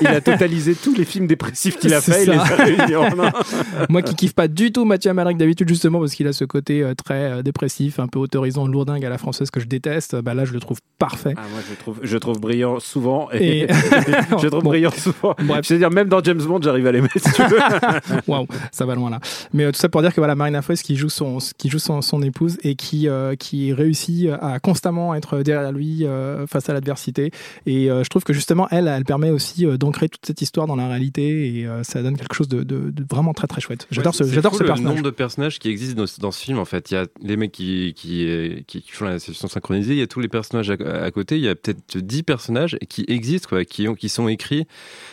il 0.00 0.06
a 0.08 0.20
totalisé 0.20 0.74
tous 0.74 0.94
les 0.94 1.04
films 1.04 1.26
dépressifs 1.26 1.78
qu'il 1.78 1.94
a 1.94 2.00
fait. 2.00 2.24
Il 2.24 2.30
les 2.30 2.94
a. 2.94 3.32
Moi 3.88 4.02
qui 4.02 4.14
kiffe 4.14 4.34
pas 4.34 4.48
du 4.48 4.72
tout 4.72 4.84
Mathieu 4.84 5.10
Amalric 5.10 5.36
d'habitude 5.38 5.68
justement 5.68 6.00
parce 6.00 6.14
qu'il 6.14 6.26
a 6.26 6.32
ce 6.32 6.44
côté 6.44 6.84
très 7.04 7.42
dépressif, 7.42 8.00
un 8.00 8.08
peu 8.08 8.18
autorisant, 8.18 8.66
lourdingue 8.66 9.04
à 9.04 9.08
la 9.10 9.18
française 9.18 9.50
que 9.50 9.60
je 9.60 9.66
déteste, 9.66 10.16
bah 10.16 10.34
là 10.34 10.44
je 10.44 10.52
le 10.52 10.60
trouve 10.60 10.78
parfait. 10.98 11.34
Ah, 11.36 11.42
moi, 11.52 11.60
je 11.68 11.74
trouve, 11.76 12.00
je 12.02 12.18
trouve 12.18 12.40
brillant 12.40 12.80
souvent. 12.80 13.28
Et, 13.32 13.60
Et- 13.60 13.66
je 14.42 14.48
trouve 14.48 14.62
Bon. 14.62 14.70
brillant 14.70 14.90
souvent. 14.90 15.34
Bref. 15.42 15.66
Je 15.66 15.74
veux 15.74 15.78
dire, 15.78 15.90
même 15.90 16.08
dans 16.08 16.22
James 16.22 16.42
Bond, 16.42 16.60
j'arrive 16.62 16.86
à 16.86 16.92
l'aimer, 16.92 17.08
si 17.16 17.32
tu 17.32 17.42
veux. 17.42 17.58
Waouh, 18.26 18.46
ça 18.72 18.86
va 18.86 18.94
loin 18.94 19.10
là. 19.10 19.20
Mais 19.52 19.64
euh, 19.64 19.72
tout 19.72 19.78
ça 19.78 19.88
pour 19.88 20.00
dire 20.02 20.12
que 20.14 20.20
voilà, 20.20 20.34
Marina 20.34 20.62
Foïs 20.62 20.82
qui 20.82 20.96
joue 20.96 21.08
son 21.08 21.38
qui 21.58 21.68
joue 21.68 21.78
son, 21.78 22.02
son 22.02 22.22
épouse 22.22 22.58
et 22.62 22.74
qui 22.76 23.08
euh, 23.08 23.34
qui 23.36 23.72
réussit 23.72 24.28
à 24.40 24.58
constamment 24.60 25.14
être 25.14 25.40
derrière 25.42 25.72
lui 25.72 26.04
euh, 26.06 26.46
face 26.46 26.68
à 26.68 26.72
l'adversité. 26.72 27.30
Et 27.66 27.90
euh, 27.90 28.04
je 28.04 28.08
trouve 28.08 28.22
que 28.24 28.32
justement 28.32 28.68
elle, 28.70 28.88
elle 28.88 29.04
permet 29.04 29.30
aussi 29.30 29.66
euh, 29.66 29.76
d'ancrer 29.76 30.08
toute 30.08 30.24
cette 30.26 30.40
histoire 30.42 30.66
dans 30.66 30.76
la 30.76 30.88
réalité 30.88 31.58
et 31.58 31.66
euh, 31.66 31.82
ça 31.82 32.02
donne 32.02 32.16
quelque 32.16 32.34
chose 32.34 32.48
de, 32.48 32.62
de- 32.62 32.90
de 32.90 33.04
vraiment 33.10 33.34
très 33.34 33.46
très 33.46 33.60
chouette. 33.60 33.86
J'adore 33.90 34.14
Ouais, 34.20 34.26
ce 34.26 34.32
j'adore 34.32 34.52
fou 34.52 34.58
ce 34.58 34.62
le 34.62 34.68
personnage. 34.68 34.92
nombre 34.94 35.04
de 35.04 35.10
personnages 35.10 35.58
qui 35.58 35.68
existent 35.68 36.02
dans, 36.02 36.08
dans 36.20 36.30
ce 36.30 36.40
film. 36.42 36.58
En 36.58 36.64
fait, 36.64 36.90
il 36.90 36.94
y 36.94 36.96
a 36.96 37.06
les 37.22 37.36
mecs 37.36 37.52
qui, 37.52 37.92
qui, 37.96 38.64
qui, 38.66 38.82
qui 38.82 38.90
font 38.92 39.06
la 39.06 39.18
session 39.18 39.48
synchronisée, 39.48 39.94
il 39.94 39.98
y 39.98 40.02
a 40.02 40.06
tous 40.06 40.20
les 40.20 40.28
personnages 40.28 40.70
à, 40.70 40.74
à 41.02 41.10
côté. 41.10 41.36
Il 41.36 41.42
y 41.44 41.48
a 41.48 41.54
peut-être 41.54 41.98
10 41.98 42.22
personnages 42.22 42.76
qui 42.88 43.04
existent, 43.08 43.48
quoi, 43.48 43.63
qui, 43.64 43.88
ont, 43.88 43.94
qui 43.94 44.08
sont 44.08 44.28
écrits. 44.28 44.66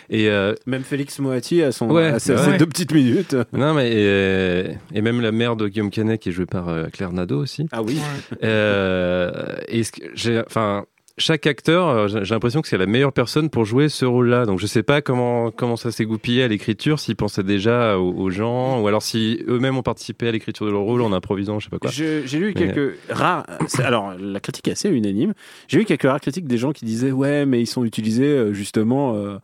Et, 0.09 0.29
euh, 0.29 0.53
Même 0.65 0.83
Félix 0.83 1.19
Moati 1.19 1.61
a, 1.63 1.71
son, 1.71 1.89
Ouais, 1.89 2.07
a 2.07 2.19
ses, 2.19 2.33
ouais. 2.35 2.57
deux 2.59 2.65
petites 2.65 2.93
minutes. 2.93 3.35
non, 3.53 3.73
mais 3.73 3.91
et, 3.91 4.77
et 4.93 5.01
même 5.01 5.21
la 5.21 5.31
mère 5.31 5.55
de 5.55 5.67
Guillaume 5.67 5.89
Canet 5.89 6.19
qui 6.21 6.29
est 6.29 6.31
jouée 6.31 6.45
par 6.45 6.69
euh, 6.69 6.85
Claire 6.91 7.11
Nadeau 7.13 7.39
aussi. 7.41 7.67
Ah 7.71 7.81
oui. 7.81 7.99
Euh, 8.43 9.55
et 9.67 9.83
ce 9.83 9.91
que 9.91 10.01
j'ai, 10.13 10.41
enfin, 10.45 10.85
chaque 11.17 11.45
acteur, 11.47 11.87
euh, 11.89 12.07
j'ai 12.07 12.33
l'impression 12.33 12.61
que 12.61 12.67
c'est 12.67 12.77
la 12.77 12.85
meilleure 12.85 13.13
personne 13.13 13.49
pour 13.49 13.65
jouer 13.65 13.89
ce 13.89 14.05
rôle-là. 14.05 14.45
Donc 14.45 14.59
je 14.59 14.65
sais 14.65 14.83
pas 14.83 15.01
comment 15.01 15.51
comment 15.51 15.75
ça 15.75 15.91
s'est 15.91 16.05
goupillé 16.05 16.43
à 16.43 16.47
l'écriture, 16.47 16.99
s'ils 16.99 17.15
pensaient 17.15 17.43
déjà 17.43 17.97
aux, 17.99 18.11
aux 18.13 18.29
gens, 18.29 18.81
ou 18.81 18.87
alors 18.87 19.01
si 19.03 19.43
eux-mêmes 19.47 19.77
ont 19.77 19.83
participé 19.83 20.27
à 20.27 20.31
l'écriture 20.31 20.65
de 20.65 20.71
leur 20.71 20.81
rôle 20.81 21.01
en 21.01 21.11
improvisant, 21.13 21.59
je 21.59 21.65
sais 21.65 21.69
pas 21.69 21.79
quoi. 21.79 21.91
J'ai 21.91 22.23
lu 22.39 22.47
Mais- 22.47 22.53
quelques 22.53 22.97
rares. 23.09 23.45
Alors, 23.83 24.13
la 24.19 24.39
critique 24.39 24.67
est 24.67 24.71
assez 24.71 24.89
unanime. 24.89 25.33
J'ai 25.67 25.79
lu 25.79 25.85
quelques 25.85 26.03
rares 26.03 26.21
critiques 26.21 26.47
des 26.47 26.57
gens 26.57 26.71
qui 26.71 26.85
disaient 26.85 27.11
Ouais, 27.11 27.45
mais 27.45 27.61
ils 27.61 27.67
sont 27.67 27.83
utilisés 27.85 28.25
euh, 28.25 28.53
justement. 28.53 29.15
euh, 29.15 29.37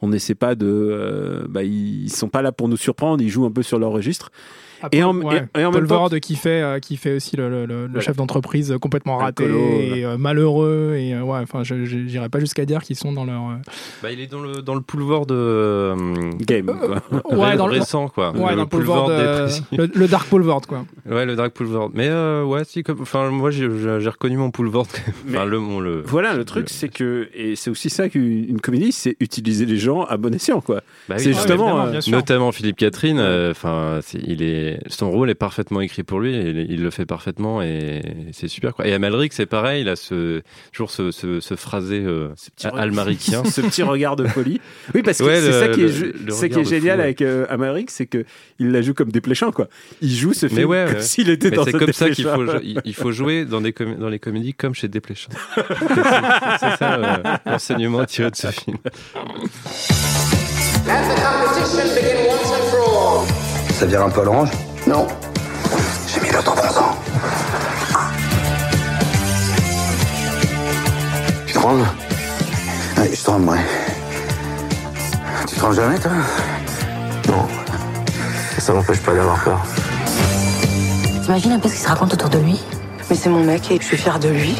on 0.00 0.08
n'essaie 0.08 0.34
pas 0.34 0.54
de. 0.54 0.66
euh, 0.66 1.46
bah, 1.48 1.62
ils 1.62 2.10
sont 2.10 2.28
pas 2.28 2.42
là 2.42 2.52
pour 2.52 2.68
nous 2.68 2.76
surprendre, 2.76 3.22
ils 3.22 3.30
jouent 3.30 3.46
un 3.46 3.50
peu 3.52 3.62
sur 3.62 3.78
leur 3.78 3.90
registre. 3.90 4.30
Ah, 4.84 4.88
Et 4.92 5.02
en- 5.02 5.16
ouais, 5.16 5.46
et- 5.56 5.60
et 5.60 5.64
en 5.64 5.70
Paul 5.70 5.80
même 5.82 5.88
temps- 5.88 6.08
Vord 6.08 6.10
qui 6.20 6.36
fait, 6.36 6.60
euh, 6.62 6.78
qui 6.78 6.96
fait 6.96 7.16
aussi 7.16 7.36
le, 7.36 7.48
le- 7.48 7.66
le- 7.66 7.82
le 7.82 7.86
Voilà. 7.88 8.00
chef 8.00 8.16
d'entreprise 8.16 8.74
complètement 8.80 9.16
raté 9.16 9.44
et 9.44 10.04
euh, 10.04 10.18
malheureux. 10.18 10.94
Et 10.98 11.14
euh, 11.14 11.22
ouais, 11.22 11.38
enfin, 11.42 11.62
j'irais 11.64 12.28
pas 12.28 12.38
jusqu'à 12.40 12.64
dire 12.64 12.82
qu'ils 12.82 12.96
sont 12.96 13.12
dans 13.12 13.24
leur. 13.24 13.40
euh, 13.42 13.54
Bah, 14.02 14.10
il 14.12 14.20
est 14.20 14.26
dans 14.26 14.40
le 14.40 14.62
dans 14.62 14.74
le 14.74 14.80
boulevard 14.80 15.26
de 15.26 15.34
euh, 15.34 15.94
Game, 16.40 16.66
quoi. 16.66 17.36
Ouais, 17.36 17.56
dans 17.56 17.66
le- 17.66 17.74
récent 17.78 18.08
quoi. 18.08 18.32
Ouais, 18.32 18.54
le 18.54 18.64
dans 18.84 19.08
euh, 19.10 19.46
dépressif. 19.46 19.64
le, 19.72 19.88
le 19.94 20.08
Dark 20.08 20.28
Paul 20.28 20.42
Vord, 20.42 20.60
quoi. 20.66 20.84
Ouais, 21.08 21.24
le 21.24 21.36
Dark 21.36 21.56
Boulevard. 21.56 21.88
Mais 21.94 22.08
euh, 22.08 22.44
ouais, 22.44 22.64
si, 22.64 22.82
comme, 22.82 23.00
enfin, 23.00 23.30
moi 23.30 23.50
j'ai 23.50 23.66
reconnu 23.66 24.36
mon 24.36 24.48
Boulevard. 24.48 24.86
Mais- 25.26 25.36
enfin, 25.38 25.46
le, 25.46 25.58
mon, 25.58 25.80
le, 25.80 26.02
Voilà, 26.06 26.34
le 26.34 26.44
truc, 26.44 26.68
c'est 26.68 26.88
que. 26.88 27.28
Et 27.34 27.56
c'est 27.56 27.70
aussi 27.70 27.90
ça 27.90 28.08
qu'une 28.08 28.44
une 28.48 28.60
comédie, 28.60 28.92
c'est 28.92 29.16
utiliser 29.20 29.66
les 29.66 29.76
gens 29.78 30.02
à 30.04 30.16
bon 30.16 30.34
escient, 30.34 30.60
quoi. 30.60 30.82
Bah 31.08 31.16
c'est 31.18 31.28
oui, 31.28 31.34
justement. 31.34 31.86
euh, 31.86 32.00
sûr. 32.00 32.12
Notamment 32.16 32.52
Philippe 32.52 32.76
Catherine, 32.76 33.20
enfin, 33.50 34.00
il 34.26 34.42
est, 34.42 34.73
son 34.88 35.10
rôle 35.10 35.30
est 35.30 35.34
parfaitement 35.34 35.80
écrit 35.80 36.02
pour 36.02 36.20
lui, 36.20 36.34
il, 36.34 36.66
il 36.70 36.82
le 36.82 36.90
fait 36.90 37.06
parfaitement 37.06 37.62
et 37.62 38.02
c'est 38.32 38.48
super 38.48 38.74
quoi. 38.74 38.86
Et 38.86 38.92
Amalric, 38.92 39.32
c'est 39.32 39.46
pareil, 39.46 39.82
il 39.82 39.88
a 39.88 39.96
ce, 39.96 40.42
toujours 40.72 40.90
ce, 40.90 41.10
ce, 41.10 41.40
ce 41.40 41.54
phrasé 41.56 42.00
euh, 42.00 42.28
ce 42.36 42.68
almaricien. 42.68 43.44
ce 43.46 43.60
petit 43.60 43.82
regard 43.82 44.16
de 44.16 44.26
folie. 44.26 44.60
Oui, 44.94 45.02
parce 45.02 45.18
que 45.18 45.24
Ouais, 45.24 45.40
c'est 45.40 45.52
ça 45.52 45.68
qui 45.68 45.80
est, 45.80 45.84
le- 45.84 45.88
ju- 45.92 46.14
le 46.26 46.32
c'est 46.32 46.48
qui 46.48 46.54
regard 46.56 46.60
est 46.60 46.64
de 46.64 46.68
génial 46.68 46.94
fou, 46.96 46.98
ouais. 46.98 47.04
avec 47.04 47.22
euh, 47.22 47.46
Amalric, 47.48 47.90
c'est 47.90 48.06
que 48.06 48.24
il 48.58 48.70
la 48.72 48.82
joue 48.82 48.94
comme 48.94 49.10
dépléchant, 49.10 49.50
quoi. 49.52 49.68
Il 50.00 50.10
joue 50.10 50.32
ce 50.32 50.48
film 50.48 50.68
ouais, 50.68 50.84
comme 50.86 50.96
ouais. 50.96 51.02
s'il 51.02 51.28
était 51.30 51.50
Mais 51.50 51.56
dans 51.56 51.64
c'est 51.64 51.72
comme 51.72 51.92
ça 51.92 52.10
qu'il 52.10 52.24
faut, 52.26 52.44
il, 52.62 52.80
il 52.84 52.94
faut 52.94 53.12
jouer 53.12 53.44
dans, 53.44 53.60
des 53.60 53.72
comé- 53.72 53.96
dans 53.98 54.08
les 54.08 54.18
comédies 54.18 54.54
comme 54.54 54.74
chez 54.74 54.88
Desplechin. 54.88 55.30
c'est 55.54 55.62
c'est 56.60 56.76
ça 56.78 56.94
euh, 56.94 57.16
l'enseignement 57.46 58.04
tiré 58.04 58.30
de 58.30 58.36
ce 58.36 58.48
film. 58.48 58.76
Ça 63.74 63.86
vire 63.86 64.02
un 64.02 64.08
peu 64.08 64.20
à 64.20 64.24
l'orange 64.24 64.50
Non. 64.86 65.04
J'ai 66.06 66.20
mis 66.20 66.30
l'autre 66.30 66.54
bronzant. 66.54 66.96
Tu 71.44 71.52
te 71.52 71.58
ranges 71.58 71.80
Ouais, 72.96 73.10
je 73.12 73.20
te 73.20 73.30
range, 73.30 73.42
ouais. 73.42 73.58
Tu 75.48 75.56
te 75.56 75.60
ranges 75.60 75.74
jamais, 75.74 75.98
toi 75.98 76.12
Non. 77.28 77.48
Ça 78.58 78.72
m'empêche 78.72 79.00
pas 79.00 79.12
d'avoir 79.12 79.42
peur. 79.42 79.60
T'imagines 81.24 81.52
un 81.52 81.58
peu 81.58 81.68
ce 81.68 81.74
qui 81.74 81.80
se 81.80 81.88
raconte 81.88 82.14
autour 82.14 82.28
de 82.28 82.38
lui 82.38 82.60
Mais 83.10 83.16
c'est 83.16 83.28
mon 83.28 83.42
mec 83.42 83.70
et 83.72 83.78
je 83.80 83.84
suis 83.84 83.96
fière 83.96 84.20
de 84.20 84.28
lui. 84.28 84.54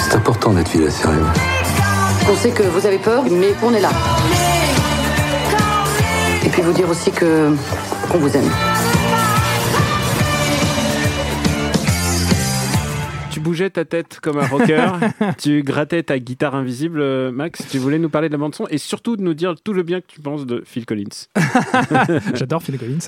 C'est 0.00 0.16
important 0.16 0.50
d'être 0.50 0.68
fidèle 0.68 0.88
à 0.88 0.90
ses 0.90 1.06
rêves. 1.06 1.26
On 2.28 2.36
sait 2.36 2.50
que 2.50 2.64
vous 2.64 2.84
avez 2.86 2.98
peur, 2.98 3.22
mais 3.30 3.52
qu'on 3.60 3.72
est 3.72 3.80
là. 3.80 3.90
Puis 6.52 6.62
vous 6.62 6.72
dire 6.72 6.88
aussi 6.88 7.10
que 7.10 7.54
qu'on 8.10 8.18
vous 8.18 8.36
aime. 8.36 8.71
Bougeais 13.42 13.70
ta 13.70 13.84
tête 13.84 14.18
comme 14.22 14.38
un 14.38 14.46
rocker, 14.46 14.92
tu 15.38 15.62
grattais 15.62 16.02
ta 16.02 16.18
guitare 16.18 16.54
invisible, 16.54 17.00
euh, 17.00 17.30
Max. 17.32 17.66
Tu 17.70 17.78
voulais 17.78 17.98
nous 17.98 18.08
parler 18.08 18.28
de 18.28 18.32
la 18.32 18.38
bande 18.38 18.54
son 18.54 18.66
et 18.70 18.78
surtout 18.78 19.16
de 19.16 19.22
nous 19.22 19.34
dire 19.34 19.54
tout 19.62 19.72
le 19.72 19.82
bien 19.82 20.00
que 20.00 20.06
tu 20.06 20.20
penses 20.20 20.46
de 20.46 20.62
Phil 20.66 20.86
Collins. 20.86 21.26
J'adore 22.34 22.62
Phil 22.62 22.78
Collins. 22.78 22.98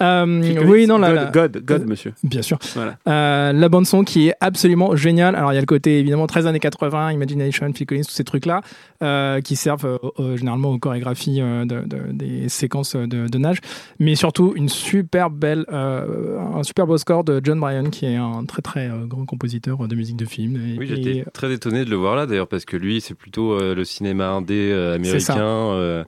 Euh, 0.00 0.42
Phil 0.42 0.58
oui, 0.60 0.66
Collins, 0.66 0.86
non, 0.88 0.98
la, 0.98 1.26
God, 1.26 1.52
God, 1.52 1.64
God, 1.64 1.86
monsieur. 1.86 2.12
bien 2.22 2.42
sûr. 2.42 2.58
Voilà. 2.74 2.96
Euh, 3.08 3.52
la 3.52 3.68
bande 3.68 3.86
son 3.86 4.04
qui 4.04 4.28
est 4.28 4.34
absolument 4.40 4.96
géniale. 4.96 5.34
Alors 5.36 5.52
il 5.52 5.54
y 5.54 5.58
a 5.58 5.62
le 5.62 5.66
côté 5.66 5.98
évidemment 6.00 6.26
13 6.26 6.46
années 6.46 6.60
80, 6.60 7.12
Imagination, 7.12 7.70
Phil 7.74 7.86
Collins, 7.86 8.02
tous 8.02 8.12
ces 8.12 8.24
trucs 8.24 8.46
là 8.46 8.60
euh, 9.02 9.40
qui 9.40 9.56
servent 9.56 9.86
euh, 9.86 9.98
euh, 10.18 10.36
généralement 10.36 10.70
aux 10.70 10.78
chorégraphies 10.78 11.40
euh, 11.40 11.64
de, 11.64 11.82
de- 11.86 12.12
des 12.12 12.48
séquences 12.48 12.96
de, 12.96 13.28
de 13.28 13.38
nage, 13.38 13.58
mais 13.98 14.14
surtout 14.14 14.52
une 14.56 14.68
super 14.68 15.30
belle, 15.30 15.64
euh, 15.72 16.38
un 16.54 16.62
super 16.62 16.86
beau 16.86 16.96
score 16.98 17.24
de 17.24 17.40
John 17.42 17.58
Bryan 17.60 17.90
qui 17.90 18.06
est 18.06 18.16
un 18.16 18.44
très 18.44 18.62
très 18.62 18.88
euh, 18.88 19.06
grand 19.06 19.24
compositeur 19.24 19.81
de 19.88 19.94
musique 19.94 20.16
de 20.16 20.24
film. 20.24 20.56
Et- 20.56 20.78
Oui, 20.78 20.84
et- 20.84 20.96
j'étais 20.96 21.24
très 21.32 21.52
étonné 21.52 21.84
de 21.84 21.90
le 21.90 21.96
voir 21.96 22.16
là 22.16 22.26
d'ailleurs 22.26 22.48
parce 22.48 22.64
que 22.64 22.76
lui, 22.76 23.00
c'est 23.00 23.14
plutôt 23.14 23.52
euh, 23.52 23.74
le 23.74 23.84
cinéma 23.84 24.28
indé 24.30 24.70
euh, 24.72 24.94
américain. 24.96 25.36
euh, 25.38 26.04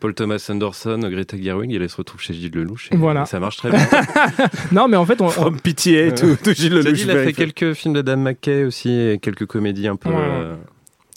Paul 0.00 0.14
Thomas 0.14 0.44
Anderson, 0.50 0.98
Greta 1.04 1.36
Gerwig, 1.40 1.72
elle 1.72 1.88
se 1.88 1.96
retrouve 1.96 2.20
chez 2.20 2.34
Gilles 2.34 2.50
Lelouch. 2.52 2.88
Et 2.90 2.96
Voilà. 2.96 3.24
Ça 3.24 3.38
marche 3.38 3.56
très 3.58 3.70
bien. 3.70 3.78
Non, 4.72 4.88
mais 4.88 4.96
en 4.96 5.06
fait, 5.06 5.20
on, 5.20 5.28
From 5.28 5.60
Pitié 5.60 6.08
et 6.08 6.14
tout, 6.14 6.36
tout 6.42 6.52
Gilles 6.52 6.72
Lelouch. 6.74 6.92
dit, 6.92 7.02
il 7.02 7.10
a 7.10 7.14
fait 7.14 7.20
very 7.20 7.32
quelques 7.34 7.72
films 7.74 7.94
d'Adam 7.94 8.16
McKay 8.16 8.64
aussi 8.64 8.90
et 8.90 9.18
quelques 9.18 9.46
comédies 9.46 9.86
un 9.86 9.94
peu. 9.96 10.08
Ouais. 10.10 10.16
euh, 10.18 10.56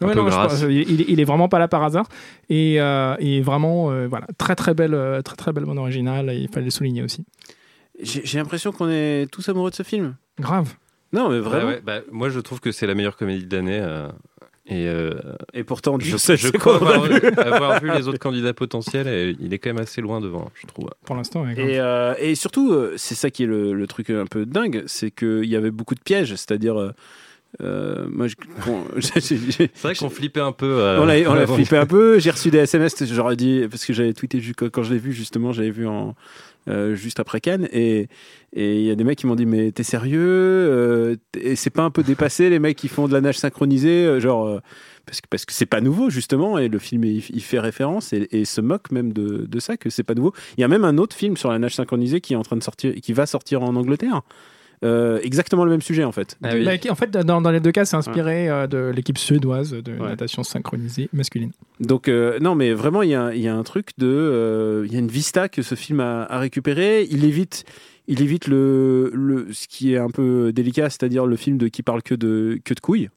un 0.02 0.08
Ouais, 0.08 0.14
peu 0.14 0.20
non, 0.20 0.26
je 0.26 0.30
grasses. 0.32 0.66
il, 0.70 1.02
il 1.10 1.20
est 1.20 1.24
vraiment 1.24 1.48
pas 1.50 1.58
là 1.58 1.68
par 1.70 1.82
hasard 1.82 2.06
et, 2.50 2.82
euh, 2.82 3.16
et 3.20 3.40
vraiment 3.42 3.92
euh, 3.92 4.08
voilà 4.10 4.28
très 4.38 4.54
très 4.54 4.74
belle 4.74 4.96
très 5.24 5.38
très 5.38 5.54
belle 5.54 5.64
bande 5.64 5.78
originale 5.78 6.34
il 6.36 6.50
fallait 6.50 6.66
le 6.66 6.70
souligner 6.72 7.02
aussi 7.02 7.24
j'ai 8.02 8.38
l'impression 8.38 8.74
qu'on 8.74 8.90
est 8.90 9.26
tous 9.32 9.48
amoureux 9.48 9.70
de 9.70 9.76
ce 9.76 9.84
film. 9.84 10.18
grave 10.38 10.74
Non, 11.16 11.30
mais 11.30 11.36
Ouais, 11.36 11.40
vraiment. 11.42 11.68
ouais, 11.70 11.82
bah, 11.84 12.02
moi, 12.12 12.30
je 12.30 12.40
trouve 12.40 12.60
que 12.60 12.72
c'est 12.72 12.86
la 12.88 12.94
meilleure 12.96 13.16
comédie 13.18 13.46
de 13.46 13.56
l'année. 13.56 13.80
euh, 13.82 14.10
et 14.68 14.88
euh, 14.88 15.12
Et 15.54 15.64
pourtant, 15.64 15.98
je, 16.00 16.50
crois 16.58 16.74
a 16.74 16.78
avoir, 16.78 17.02
vu. 17.04 17.28
avoir 17.38 17.82
vu 17.82 17.92
les 17.92 18.08
autres 18.08 18.18
candidats 18.20 18.54
potentiels 18.54 19.08
et 19.08 19.36
il 19.40 19.54
est 19.54 19.60
quand 19.60 19.70
même 19.70 19.82
assez 19.82 20.02
loin 20.02 20.20
devant, 20.22 20.50
je 20.56 20.66
trouve. 20.66 20.90
pour 21.06 21.16
l'instant 21.16 21.44
grave. 21.44 21.60
Et, 21.60 21.80
euh, 21.80 22.16
et 22.20 22.34
surtout, 22.36 22.76
c'est 22.98 23.14
ça 23.16 23.30
qui 23.30 23.44
est 23.44 23.48
le, 23.48 23.74
le 23.74 23.88
truc 23.88 24.10
un 24.10 24.26
peu 24.26 24.46
dingue, 24.48 24.84
c'est 24.88 25.12
qu'il 25.12 25.46
y 25.46 25.56
avait 25.56 25.70
beaucoup 25.72 25.94
de 25.96 26.02
pièges, 26.02 26.30
c'est-à-dire. 26.36 26.94
Euh, 27.62 28.06
moi, 28.10 28.28
je- 28.28 28.36
bon, 28.66 28.84
j'ai- 28.98 29.20
j'ai- 29.22 29.38
j'ai- 29.38 29.72
C'est 29.74 29.82
vrai 29.84 29.96
qu'on 29.96 30.10
flippait 30.10 30.40
un 30.42 30.52
peu. 30.52 30.66
euh, 30.80 31.02
on 31.02 31.06
l'a 31.06 31.16
on 31.30 31.34
l'a 31.34 31.42
avant. 31.44 31.56
flippé 31.56 31.78
un 31.78 31.86
peu. 31.86 32.20
J'ai 32.20 32.32
reçu 32.32 32.52
des 32.52 32.60
SMS, 32.60 32.96
j'aurais 33.12 33.36
dit 33.36 33.64
parce 33.70 33.86
que 33.86 33.94
j'avais 33.94 34.14
tweeté 34.14 34.42
quand, 34.72 34.84
je 34.84 34.94
l'ai 34.94 35.00
vu 35.00 35.14
justement, 35.14 35.52
j'avais 35.52 35.72
vu 35.72 35.88
en 35.88 36.16
euh, 36.68 36.96
juste 36.96 37.20
après 37.20 37.40
Cannes 37.42 37.68
et 37.72 38.08
et 38.54 38.80
il 38.80 38.86
y 38.86 38.90
a 38.92 38.96
des 38.96 39.04
mecs 39.04 39.20
qui 39.20 39.28
m'ont 39.28 39.36
dit 39.36 39.46
mais 39.46 39.72
t'es 39.72 39.84
sérieux 39.84 40.20
euh, 40.20 41.16
Et 41.40 41.56
c'est 41.56 41.70
pas 41.70 41.84
un 41.84 41.92
peu 41.92 42.02
dépassé 42.04 42.50
les 42.50 42.58
mecs 42.60 42.78
qui 42.78 42.88
font 42.88 43.08
de 43.08 43.14
la 43.14 43.22
nage 43.22 43.38
synchronisée, 43.38 44.20
genre 44.20 44.48
euh, 44.48 44.60
parce 45.06 45.22
que 45.22 45.28
parce 45.30 45.46
que 45.46 45.54
c'est 45.54 45.68
pas 45.68 45.82
nouveau 45.82 46.10
justement 46.10 46.58
et 46.58 46.68
le 46.68 46.80
film 46.80 47.04
il, 47.04 47.24
il 47.30 47.42
fait 47.44 47.60
référence 47.60 48.14
et, 48.14 48.28
et 48.32 48.46
se 48.46 48.62
moque 48.62 48.92
même 48.92 49.14
de, 49.14 49.46
de 49.48 49.60
ça 49.60 49.78
que 49.78 49.90
c'est 49.92 50.04
pas 50.04 50.16
nouveau. 50.16 50.34
Il 50.58 50.62
y 50.62 50.64
a 50.64 50.68
même 50.68 50.86
un 50.86 50.98
autre 50.98 51.16
film 51.16 51.38
sur 51.38 51.52
la 51.52 51.60
nage 51.60 51.76
synchronisée 51.76 52.20
qui 52.22 52.34
est 52.34 52.38
en 52.38 52.42
train 52.44 52.56
de 52.58 52.64
sortir, 52.64 52.94
qui 52.96 53.14
va 53.14 53.26
sortir 53.28 53.62
en 53.62 53.76
Angleterre. 53.76 54.22
Euh, 54.84 55.20
exactement 55.24 55.63
le 55.63 55.72
même 55.72 55.82
sujet 55.82 56.03
en 56.03 56.12
fait. 56.12 56.38
Ah 56.44 56.50
oui. 56.53 56.65
Bah, 56.65 56.72
en 56.91 56.96
fait 56.96 57.10
dans, 57.12 57.41
dans 57.41 57.51
les 57.51 57.60
deux 57.62 57.72
cas 57.72 57.86
c'est 57.86 57.96
inspiré 57.96 58.50
euh, 58.50 58.67
de 58.67 58.91
l'équipe 58.94 59.17
suédoise 59.17 59.72
de 59.72 59.91
Ouais. 59.94 60.10
natation 60.10 60.44
synchronisée 60.44 61.10
masculine 61.13 61.51
Donc 61.79 62.08
euh, 62.08 62.38
non, 62.39 62.55
mais 62.55 62.74
vraiment, 62.74 63.01
il 63.01 63.10
y 63.10 63.15
a, 63.15 63.34
il 63.34 63.41
y 63.41 63.48
a 63.48 63.55
un 63.55 63.63
truc 63.63 63.89
de, 63.98 64.05
euh, 64.08 64.84
il 64.86 64.91
y 64.94 64.96
a 64.98 65.00
une 65.00 65.08
vista 65.08 65.48
que 65.50 65.62
ce 65.62 65.75
film 65.75 66.01
a, 66.01 66.24
a 66.25 66.39
récupéré. 66.39 67.08
Il 67.10 67.24
évite, 67.24 67.63
il 68.08 68.22
évite 68.22 68.48
le, 68.48 69.12
le, 69.13 69.48
ce 69.53 69.67
qui 69.67 69.94
est 69.94 69.98
un 69.98 70.10
peu 70.10 70.51
délicat, 70.53 70.89
c'est-à-dire 70.89 71.25
le 71.25 71.36
film 71.38 71.58
de 71.58 71.67
qui 71.70 71.82
parle 71.82 72.03
que 72.03 72.13
de 72.15 72.60
que 72.63 72.74
de 72.74 72.79
couilles. 72.82 73.10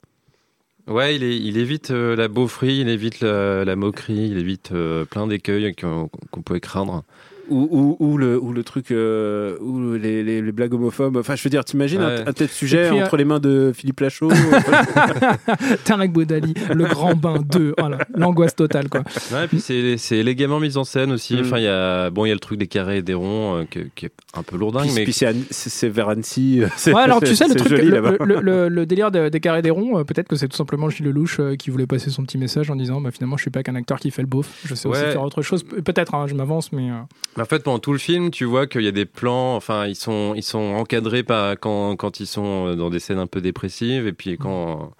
Ouais, 0.86 1.16
il, 1.16 1.22
est- 1.22 1.36
il 1.38 1.58
évite 1.58 1.90
euh, 1.90 2.16
la 2.16 2.28
beaufrie, 2.28 2.78
il 2.78 2.88
évite 2.88 3.20
la, 3.20 3.64
la 3.64 3.76
moquerie, 3.76 4.28
il 4.30 4.38
évite 4.38 4.72
euh, 4.72 5.04
plein 5.04 5.26
d'écueils 5.26 5.74
qu'on 5.74 6.08
qu'on 6.30 6.40
pouvait 6.42 6.60
craindre. 6.60 7.04
Ou, 7.50 7.68
ou, 7.70 7.96
ou 8.06 8.18
le, 8.18 8.38
ou 8.38 8.52
le 8.52 8.62
truc, 8.62 8.90
euh, 8.90 9.56
ou 9.60 9.94
les, 9.94 10.22
les, 10.22 10.42
les 10.42 10.52
blagues 10.52 10.74
homophobes. 10.74 11.16
Enfin, 11.16 11.34
je 11.36 11.42
veux 11.42 11.50
dire, 11.50 11.64
t'imagines 11.64 12.00
un, 12.02 12.08
Ouais. 12.08 12.24
un 12.28 12.32
tel 12.32 12.48
sujet 12.48 12.86
Et 12.86 12.90
puis, 12.90 13.02
entre 13.02 13.16
les 13.16 13.24
mains 13.24 13.38
de 13.40 13.72
Philippe 13.74 14.00
Lachaud. 14.00 14.30
Tarek 15.84 16.12
Boudali 16.12 16.54
le 16.74 16.84
grand 16.86 17.14
bain 17.14 17.40
2 17.44 17.74
voilà 17.78 17.98
l'angoisse 18.14 18.54
totale 18.54 18.88
quoi 18.88 19.02
Ouais, 19.32 19.44
et 19.44 19.48
puis 19.48 19.60
c'est 19.60 20.16
élégamment 20.16 20.60
mis 20.60 20.76
en 20.76 20.84
scène 20.84 21.12
aussi. 21.12 21.36
Mm. 21.36 21.40
Enfin, 21.40 21.58
il 21.58 21.64
y 21.64 21.68
a 21.68 22.10
bon, 22.10 22.24
il 22.24 22.28
y 22.28 22.32
a 22.32 22.34
le 22.34 22.40
truc 22.40 22.58
des 22.58 22.66
carrés 22.66 22.98
et 22.98 23.02
des 23.02 23.14
ronds 23.14 23.58
euh, 23.58 23.64
qui, 23.70 23.80
qui 23.94 24.06
est 24.06 24.12
un 24.34 24.42
peu 24.42 24.56
lourdingue, 24.56 24.86
Puis- 24.86 24.94
mais 24.94 25.04
puis 25.04 25.12
c'est 25.50 25.88
vers 25.88 26.08
Annecy. 26.08 26.62
Ouais, 26.86 26.94
alors 26.94 27.20
tu 27.20 27.34
sais, 27.34 27.48
le 27.48 27.54
truc, 27.54 27.68
joli, 27.68 27.84
le, 27.88 28.00
là-bas. 28.00 28.24
le- 28.24 28.40
le- 28.40 28.68
le 28.68 28.86
délire 28.86 29.10
de- 29.10 29.28
des 29.28 29.40
carrés 29.40 29.62
des 29.62 29.70
ronds, 29.70 29.98
euh, 29.98 30.04
peut-être 30.04 30.28
que 30.28 30.36
c'est 30.36 30.48
tout 30.48 30.56
simplement 30.56 30.88
Gilles 30.90 31.06
Lelouch 31.06 31.38
euh, 31.40 31.56
qui 31.56 31.70
voulait 31.70 31.86
passer 31.86 32.10
son 32.10 32.22
petit 32.24 32.38
message 32.38 32.70
en 32.70 32.76
disant 32.76 33.00
bah, 33.00 33.10
finalement, 33.10 33.36
je 33.36 33.42
suis 33.42 33.50
pas 33.50 33.62
qu'un 33.62 33.74
acteur 33.74 33.98
qui 33.98 34.10
fait 34.10 34.22
le 34.22 34.28
beauf, 34.28 34.48
je 34.64 34.74
sais 34.74 34.88
aussi 34.88 35.00
Ouais. 35.00 35.12
faire 35.12 35.22
autre 35.22 35.42
chose. 35.42 35.62
Pe- 35.62 35.80
Peut-être, 35.82 36.14
hein, 36.14 36.26
je 36.26 36.34
m'avance, 36.34 36.72
mais. 36.72 36.90
euh, 36.90 36.94
Mais 37.36 37.37
en 37.42 37.46
fait, 37.46 37.62
pendant 37.62 37.78
tout 37.78 37.92
le 37.92 37.98
film, 37.98 38.30
tu 38.30 38.44
vois 38.44 38.66
qu'il 38.66 38.82
y 38.82 38.88
a 38.88 38.92
des 38.92 39.04
plans, 39.06 39.54
enfin, 39.56 39.86
ils 39.86 39.94
sont, 39.96 40.34
ils 40.36 40.42
sont 40.42 40.58
encadrés 40.74 41.22
par, 41.22 41.58
quand, 41.58 41.96
quand 41.96 42.20
ils 42.20 42.26
sont 42.26 42.74
dans 42.74 42.90
des 42.90 43.00
scènes 43.00 43.18
un 43.18 43.26
peu 43.26 43.40
dépressives, 43.40 44.06
et 44.06 44.12
puis 44.12 44.36
quand, 44.38 44.92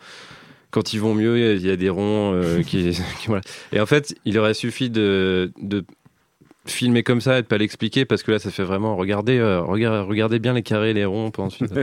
quand 0.71 0.92
ils 0.92 1.00
vont 1.00 1.14
mieux, 1.14 1.57
il 1.57 1.66
y 1.66 1.71
a 1.71 1.76
des 1.76 1.88
ronds 1.88 2.33
euh, 2.35 2.62
qui- 2.62 2.99
voilà. 3.26 3.42
Et 3.73 3.80
en 3.80 3.87
fait, 3.87 4.14
il 4.25 4.38
aurait 4.38 4.54
suffi 4.54 4.90
de, 4.90 5.52
de 5.61 5.85
filmer 6.70 7.02
comme 7.02 7.20
ça 7.20 7.38
et 7.38 7.42
de 7.42 7.46
pas 7.46 7.58
l'expliquer 7.58 8.04
parce 8.04 8.22
que 8.22 8.30
là, 8.32 8.38
ça 8.38 8.50
fait 8.50 8.62
vraiment 8.62 8.96
regardez, 8.96 9.38
euh, 9.38 9.60
regardez, 9.62 10.00
regardez 10.08 10.38
bien 10.38 10.52
les 10.54 10.62
carrés 10.62 10.90
et 10.90 10.94
les 10.94 11.04
ronds. 11.04 11.30
Puis 11.30 11.42
ensuite, 11.42 11.72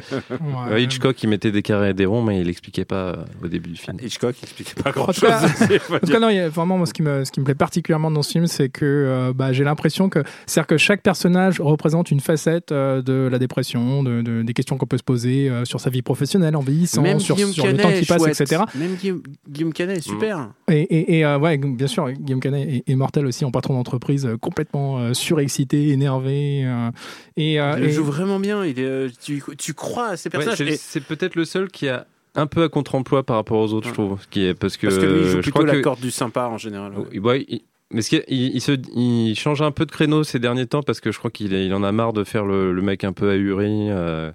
Euh, 0.72 0.80
Hitchcock, 0.80 1.22
il 1.24 1.30
mettait 1.30 1.51
des 1.51 1.62
carrés 1.62 1.89
et 1.89 1.94
des 1.94 2.06
ronds, 2.06 2.22
mais 2.24 2.42
il 2.42 2.50
expliquait 2.50 2.86
pas 2.86 2.96
euh, 3.10 3.15
au 3.44 3.48
début 3.48 3.70
du 3.70 3.75
film. 3.75 3.98
Hitchcock, 4.01 4.36
il 4.42 4.44
expliquait 4.46 4.82
pas 4.82 4.92
grand 4.92 5.12
chose. 5.12 5.30
en 5.92 6.00
tout 6.00 6.12
cas, 6.12 6.20
non, 6.20 6.30
il 6.30 6.36
y 6.38 6.39
a 6.39 6.50
vraiment, 6.50 6.77
moi, 6.77 6.86
ce 6.86 6.94
qui 6.94 7.01
me, 7.01 7.24
ce 7.24 7.32
qui 7.32 7.39
me 7.39 7.46
plaît 7.46 7.56
particulièrement 7.56 8.10
dans 8.12 8.22
ce 8.24 8.32
film, 8.32 8.48
c'est 8.48 8.70
que 8.70 8.86
euh, 8.86 9.34
bah, 9.36 9.54
j'ai 9.54 9.63
l'impression 9.63 10.10
que, 10.10 10.24
c'est-à-dire 10.46 10.68
que 10.68 10.77
chaque 10.77 11.01
personnage 11.01 11.60
représente 11.62 12.12
une 12.12 12.20
facette 12.20 12.72
euh, 12.72 13.01
de 13.01 13.27
la 13.32 13.39
dépression, 13.39 14.04
de, 14.04 14.22
de- 14.22 14.42
des 14.44 14.54
questions 14.54 14.77
qu'on 14.77 14.86
peut 14.88 14.98
se 14.98 15.04
poser 15.04 15.50
euh, 15.50 15.65
sur 15.65 15.80
sa 15.80 15.89
vie 15.89 16.01
professionnelle 16.01 16.56
en 16.56 16.62
vieillissant, 16.62 17.01
Même 17.01 17.20
sur, 17.20 17.36
le 17.36 17.77
temps 17.77 17.92
qui 17.92 18.06
passe, 18.06 18.22
chouette. 18.22 18.42
etc. 18.42 18.63
Même 18.75 18.96
Guillaume, 18.96 19.22
Guillaume 19.50 19.74
Canet 19.74 19.98
est 19.98 20.01
super. 20.01 20.50
Et, 20.70 20.82
et- 20.82 21.18
et, 21.20 21.25
euh, 21.25 21.38
ouais, 21.38 21.58
bien 21.58 21.88
sûr, 21.88 22.12
Guillaume 22.12 22.39
Canet 22.39 22.68
est, 22.68 22.92
est 22.92 22.96
mortel 22.96 23.25
aussi 23.25 23.46
en 23.46 23.51
patron 23.51 23.74
d'entreprise, 23.75 24.25
euh, 24.25 24.38
complètement 24.75 25.00
euh, 25.00 25.13
surexcité, 25.13 25.89
énervé. 25.89 26.63
euh, 26.65 26.91
et, 27.38 27.60
euh, 27.60 27.75
il 27.77 27.86
et- 27.86 27.91
joue 27.91 28.03
vraiment 28.03 28.39
bien. 28.39 28.65
Il 28.65 28.79
est, 28.79 29.20
tu, 29.20 29.41
tu 29.58 29.74
crois 29.74 30.10
à 30.10 30.17
ces 30.17 30.29
personnages. 30.29 30.58
c'est 30.58 30.65
Et- 30.67 30.77
c'est 30.77 31.03
peut-être 31.03 31.36
le 31.36 31.46
seul 31.46 31.70
qui 31.70 31.88
a 31.89 32.05
un 32.36 32.48
peu 32.48 32.63
à 32.63 32.70
contre-emploi 32.70 33.24
par 33.24 33.38
rapport 33.38 33.60
aux 33.60 33.74
autres, 33.74 33.88
je 33.88 33.94
trouve. 33.94 34.22
Ce 34.22 34.27
Qui 34.27 34.46
est 34.46 34.53
parce 34.53 34.77
que, 34.77 34.88
parce 34.88 35.00
que 35.00 35.05
lui, 35.05 35.20
il 35.20 35.25
joue 35.25 35.29
je 35.38 35.41
plutôt 35.41 35.60
crois 35.60 35.65
la 35.67 35.74
que- 35.74 35.82
corde 35.82 36.00
du 36.01 36.12
sympa 36.12 36.48
en 36.48 36.58
général. 36.58 36.94
ouais. 36.98 37.05
Il- 37.13 37.20
ouais, 37.22 37.46
il- 37.48 37.62
mais 37.91 38.01
ce 38.01 38.10
qui 38.10 38.15
est- 38.17 38.25
il, 38.27 38.55
il 38.55 38.62
se, 38.62 38.74
il 38.96 39.36
change 39.36 39.62
un 39.62 39.72
peu 39.72 39.86
de 39.86 39.91
créneau 39.91 40.24
ces 40.24 40.39
derniers 40.39 40.65
temps 40.65 40.84
parce 40.84 41.00
que 41.00 41.12
je 41.12 41.17
crois 41.20 41.32
qu'il 41.32 41.53
il 41.53 41.74
en 41.74 41.84
a 41.84 41.91
marre 41.91 42.13
de 42.13 42.24
faire 42.24 42.46
le, 42.46 42.74
le 42.74 42.82
mec 42.82 43.03
un 43.03 43.13
peu 43.13 43.29
ahuri. 43.32 43.89
euh, 43.89 44.32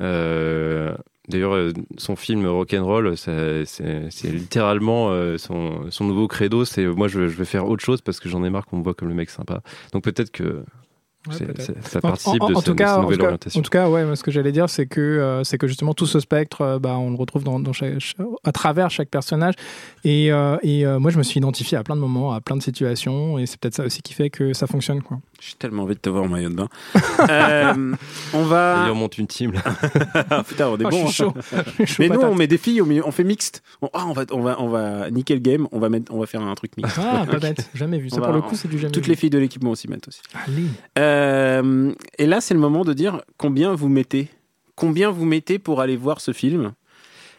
euh, 0.00 0.94
D'ailleurs, 1.28 1.54
euh, 1.54 1.72
son 1.98 2.16
film 2.16 2.46
Rock'n'Roll, 2.46 3.16
c'est 3.16 3.64
littéralement 4.24 5.10
euh, 5.10 5.38
son, 5.38 5.90
nouveau 6.00 6.26
credo. 6.26 6.64
C'est 6.64 6.84
moi, 6.86 7.06
je, 7.08 7.28
je 7.28 7.36
vais 7.36 7.44
faire 7.44 7.68
autre 7.68 7.84
chose 7.84 8.00
parce 8.00 8.18
que 8.18 8.28
j'en 8.28 8.42
ai 8.44 8.50
marre 8.50 8.66
qu'on 8.66 8.78
me 8.78 8.82
voit 8.82 8.94
comme 8.94 9.08
le 9.08 9.14
mec 9.14 9.30
sympa. 9.30 9.62
Donc 9.92 10.02
peut-être 10.02 10.32
que 10.32 10.64
Ouais, 11.28 11.36
ça 11.82 11.98
En- 11.98 12.00
participe 12.00 12.42
en, 12.42 12.48
de, 12.48 12.54
en 12.56 12.62
tout 12.62 12.72
de 12.72 12.76
cas, 12.78 12.86
sa 12.88 12.98
en 12.98 13.02
nouvelle 13.02 13.16
tout 13.18 13.20
cas- 13.22 13.26
orientation. 13.28 13.60
En 13.60 13.62
tout 13.62 13.70
cas, 13.70 13.88
ouais, 13.88 14.16
ce 14.16 14.22
que 14.24 14.30
j'allais 14.32 14.50
dire, 14.50 14.68
c'est 14.68 14.86
que 14.86 15.00
euh, 15.00 15.44
c'est 15.44 15.56
que 15.56 15.68
justement 15.68 15.94
tout 15.94 16.06
ce 16.06 16.18
spectre, 16.18 16.62
euh, 16.62 16.78
bah, 16.80 16.96
on 16.98 17.10
le 17.10 17.16
retrouve 17.16 17.44
dans, 17.44 17.60
dans 17.60 17.72
chaque- 17.72 17.92
ch- 17.92 18.16
à 18.42 18.50
travers 18.52 18.90
chaque 18.90 19.08
personnage. 19.08 19.54
Et, 20.04 20.32
euh, 20.32 20.56
et 20.62 20.84
euh, 20.84 20.98
moi, 20.98 21.10
je 21.12 21.18
me 21.18 21.22
suis 21.22 21.38
identifié 21.38 21.78
à 21.78 21.84
plein 21.84 21.94
de 21.94 22.00
moments, 22.00 22.32
à 22.32 22.40
plein 22.40 22.56
de 22.56 22.62
situations, 22.62 23.38
et 23.38 23.46
c'est 23.46 23.58
peut-être 23.60 23.74
ça 23.76 23.84
aussi 23.84 24.02
qui 24.02 24.14
fait 24.14 24.30
que 24.30 24.52
ça 24.52 24.66
fonctionne, 24.66 25.00
quoi. 25.02 25.18
J'ai 25.40 25.54
tellement 25.58 25.82
envie 25.84 25.94
de 25.94 26.00
te 26.00 26.08
voir 26.08 26.24
en 26.24 26.28
maillot 26.28 26.50
de 26.50 26.54
bain. 26.54 26.68
Euh, 27.30 27.94
on 28.34 28.42
va. 28.44 28.86
Et 28.88 28.90
on 28.90 28.94
monte 28.96 29.16
une 29.18 29.26
team. 29.28 29.52
là. 29.52 29.60
Ah, 30.30 30.42
putain, 30.42 30.68
on 30.68 30.76
est 30.78 30.84
Ah, 30.84 30.90
bon. 30.90 31.06
je 31.06 31.12
suis 31.12 31.14
chaud. 31.24 31.32
Je 31.78 31.84
suis 31.84 31.86
chaud 31.86 32.02
Mais 32.02 32.08
nous, 32.08 32.20
on 32.20 32.34
met 32.34 32.46
des 32.48 32.58
filles 32.58 32.80
on 32.82 33.12
fait 33.12 33.22
mixte. 33.24 33.62
On, 33.80 33.88
ah, 33.92 34.06
on 34.06 34.12
va, 34.12 34.24
on 34.32 34.40
va, 34.40 34.60
on 34.60 34.68
va 34.68 35.10
niquer 35.10 35.34
le 35.34 35.40
game. 35.40 35.68
On 35.72 35.78
va 35.78 35.88
mettre, 35.88 36.12
on 36.12 36.18
va 36.18 36.26
faire 36.26 36.42
un 36.42 36.54
truc 36.54 36.76
mixte. 36.76 36.98
Ah, 37.00 37.24
pas 37.30 37.38
bête, 37.38 37.70
jamais 37.74 37.98
vu. 37.98 38.10
Ça, 38.10 38.16
On 38.16 38.20
pour 38.20 38.28
va- 38.30 38.34
le 38.36 38.42
coup, 38.42 38.54
c'est 38.56 38.68
du 38.68 38.78
jamais 38.78 38.90
Toutes 38.92 39.04
vu. 39.04 39.10
les 39.10 39.16
filles 39.16 39.30
de 39.30 39.38
l'équipe 39.38 39.62
vont 39.62 39.70
aussi 39.70 39.88
mettre 39.88 40.08
aussi. 40.08 40.20
Allez. 40.34 40.64
Euh, 41.12 41.92
et 42.18 42.26
là, 42.26 42.40
c'est 42.40 42.54
le 42.54 42.60
moment 42.60 42.84
de 42.84 42.92
dire 42.92 43.20
combien 43.36 43.74
vous 43.74 43.88
mettez. 43.88 44.28
Combien 44.74 45.10
vous 45.10 45.24
mettez 45.24 45.58
pour 45.58 45.80
aller 45.80 45.96
voir 45.96 46.20
ce 46.20 46.32
film 46.32 46.72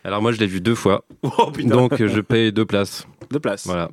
Alors 0.03 0.21
moi, 0.21 0.31
je 0.31 0.39
l'ai 0.39 0.47
vu 0.47 0.61
deux 0.61 0.75
fois, 0.75 1.03
Oh 1.23 1.51
putain. 1.51 1.75
donc 1.75 1.99
euh, 1.99 2.07
je 2.07 2.21
paye 2.21 2.51
deux 2.51 2.65
places. 2.65 3.07
de 3.31 3.37
place. 3.39 3.65
Voilà. 3.65 3.89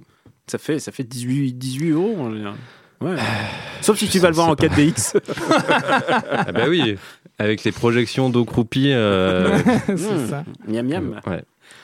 Ça 0.46 0.58
fait, 0.58 0.78
ça 0.78 0.92
fait 0.92 1.04
18, 1.04 1.54
18 1.54 1.90
euros 1.90 2.16
en 2.20 2.32
général. 2.32 2.54
Ouais. 3.00 3.16
Sauf 3.80 3.96
si 3.98 4.08
tu 4.08 4.18
vas 4.18 4.28
le 4.28 4.34
voir 4.34 4.48
en 4.48 4.54
4DX. 4.54 5.16
Ah 6.32 6.52
bah 6.52 6.64
oui, 6.68 6.96
avec 7.38 7.64
les 7.64 7.72
projections 7.72 8.28
d'eau 8.28 8.44
croupie. 8.44 8.92
euh, 8.92 9.58
c'est 9.86 9.92
Mmh. 9.94 10.26
ça. 10.28 10.44
miam 10.68 10.86
miam. 10.86 11.20
ouais. 11.26 11.42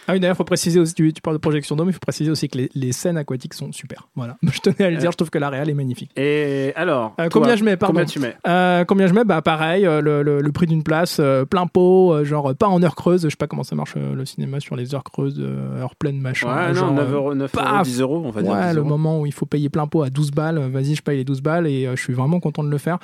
Ah 0.09 0.13
oui, 0.13 0.21
d'ailleurs, 0.21 0.35
il 0.35 0.39
faut 0.39 0.45
préciser 0.45 0.79
aussi, 0.79 0.95
tu, 0.95 1.13
tu 1.13 1.21
parles 1.21 1.37
de 1.37 1.41
projection 1.41 1.75
d'eau, 1.77 1.85
mais 1.85 1.91
il 1.91 1.95
faut 1.95 1.99
préciser 2.01 2.31
aussi 2.31 2.49
que 2.49 2.59
les, 2.59 2.71
les 2.75 2.93
scènes 2.93 3.17
aquatiques 3.17 3.55
sont 3.55 3.73
super. 3.73 4.09
Voilà. 4.15 4.37
Je 4.43 4.61
tenais 4.61 4.85
à 4.87 4.91
le 4.91 4.97
dire, 4.99 5.11
je 5.11 5.17
trouve 5.17 5.31
que 5.31 5.39
la 5.39 5.51
réal 5.51 5.69
est 5.69 5.75
magnifique. 5.75 6.11
Et 6.17 6.73
alors 6.77 7.15
Euh, 7.21 7.29
toi, 7.29 7.41
combien 7.41 7.57
je 7.57 7.65
mets, 7.65 7.77
pardon 7.77 7.95
Combien 7.95 8.05
tu 8.07 8.19
mets? 8.21 8.37
Euh, 8.47 8.85
combien 8.85 9.07
je 9.09 9.15
mets? 9.15 9.25
Bah 9.25 9.43
pareil, 9.43 9.85
euh, 9.87 10.01
le, 10.01 10.23
le- 10.23 10.41
le 10.41 10.53
prix 10.53 10.67
d'une 10.67 10.83
place, 10.83 11.21
plein 11.51 11.67
pot, 11.67 12.25
genre 12.25 12.55
pas 12.55 12.69
en 12.69 12.83
heure 12.83 12.95
creuse. 12.95 13.23
Je 13.25 13.29
sais 13.31 13.37
pas 13.37 13.47
comment 13.49 13.65
ça 13.65 13.75
marche 13.75 13.95
le 13.97 14.25
cinéma 14.25 14.61
sur 14.61 14.77
les 14.77 14.95
heures 14.95 15.05
creuses, 15.05 15.37
euh, 15.41 15.81
heure 15.81 15.97
pleine, 15.97 16.21
machin. 16.21 16.69
Ouais, 16.69 16.75
genre, 16.75 16.91
non, 16.93 16.97
9 17.03 17.09
euh, 17.09 17.13
euros, 17.15 17.35
9 17.35 17.55
euros, 17.55 17.65
paf 17.65 17.87
10 17.87 18.01
euros, 18.01 18.23
on 18.25 18.31
va 18.31 18.43
dire. 18.43 18.53
Ouais, 18.53 18.69
10 18.69 18.75
le 18.75 18.81
euros. 18.81 18.89
moment 18.89 19.21
où 19.21 19.27
il 19.27 19.33
faut 19.35 19.47
payer 19.47 19.69
plein 19.69 19.87
pot 19.87 20.03
à 20.03 20.11
12 20.11 20.31
balles, 20.31 20.59
vas-y, 20.71 20.95
je 20.95 21.03
paye 21.03 21.17
les 21.19 21.25
12 21.25 21.41
balles 21.43 21.67
et 21.67 21.89
je 21.95 22.01
suis 22.03 22.13
vraiment 22.15 22.39
content 22.41 22.63
de 22.65 22.71
le 22.71 22.79
faire 22.79 22.99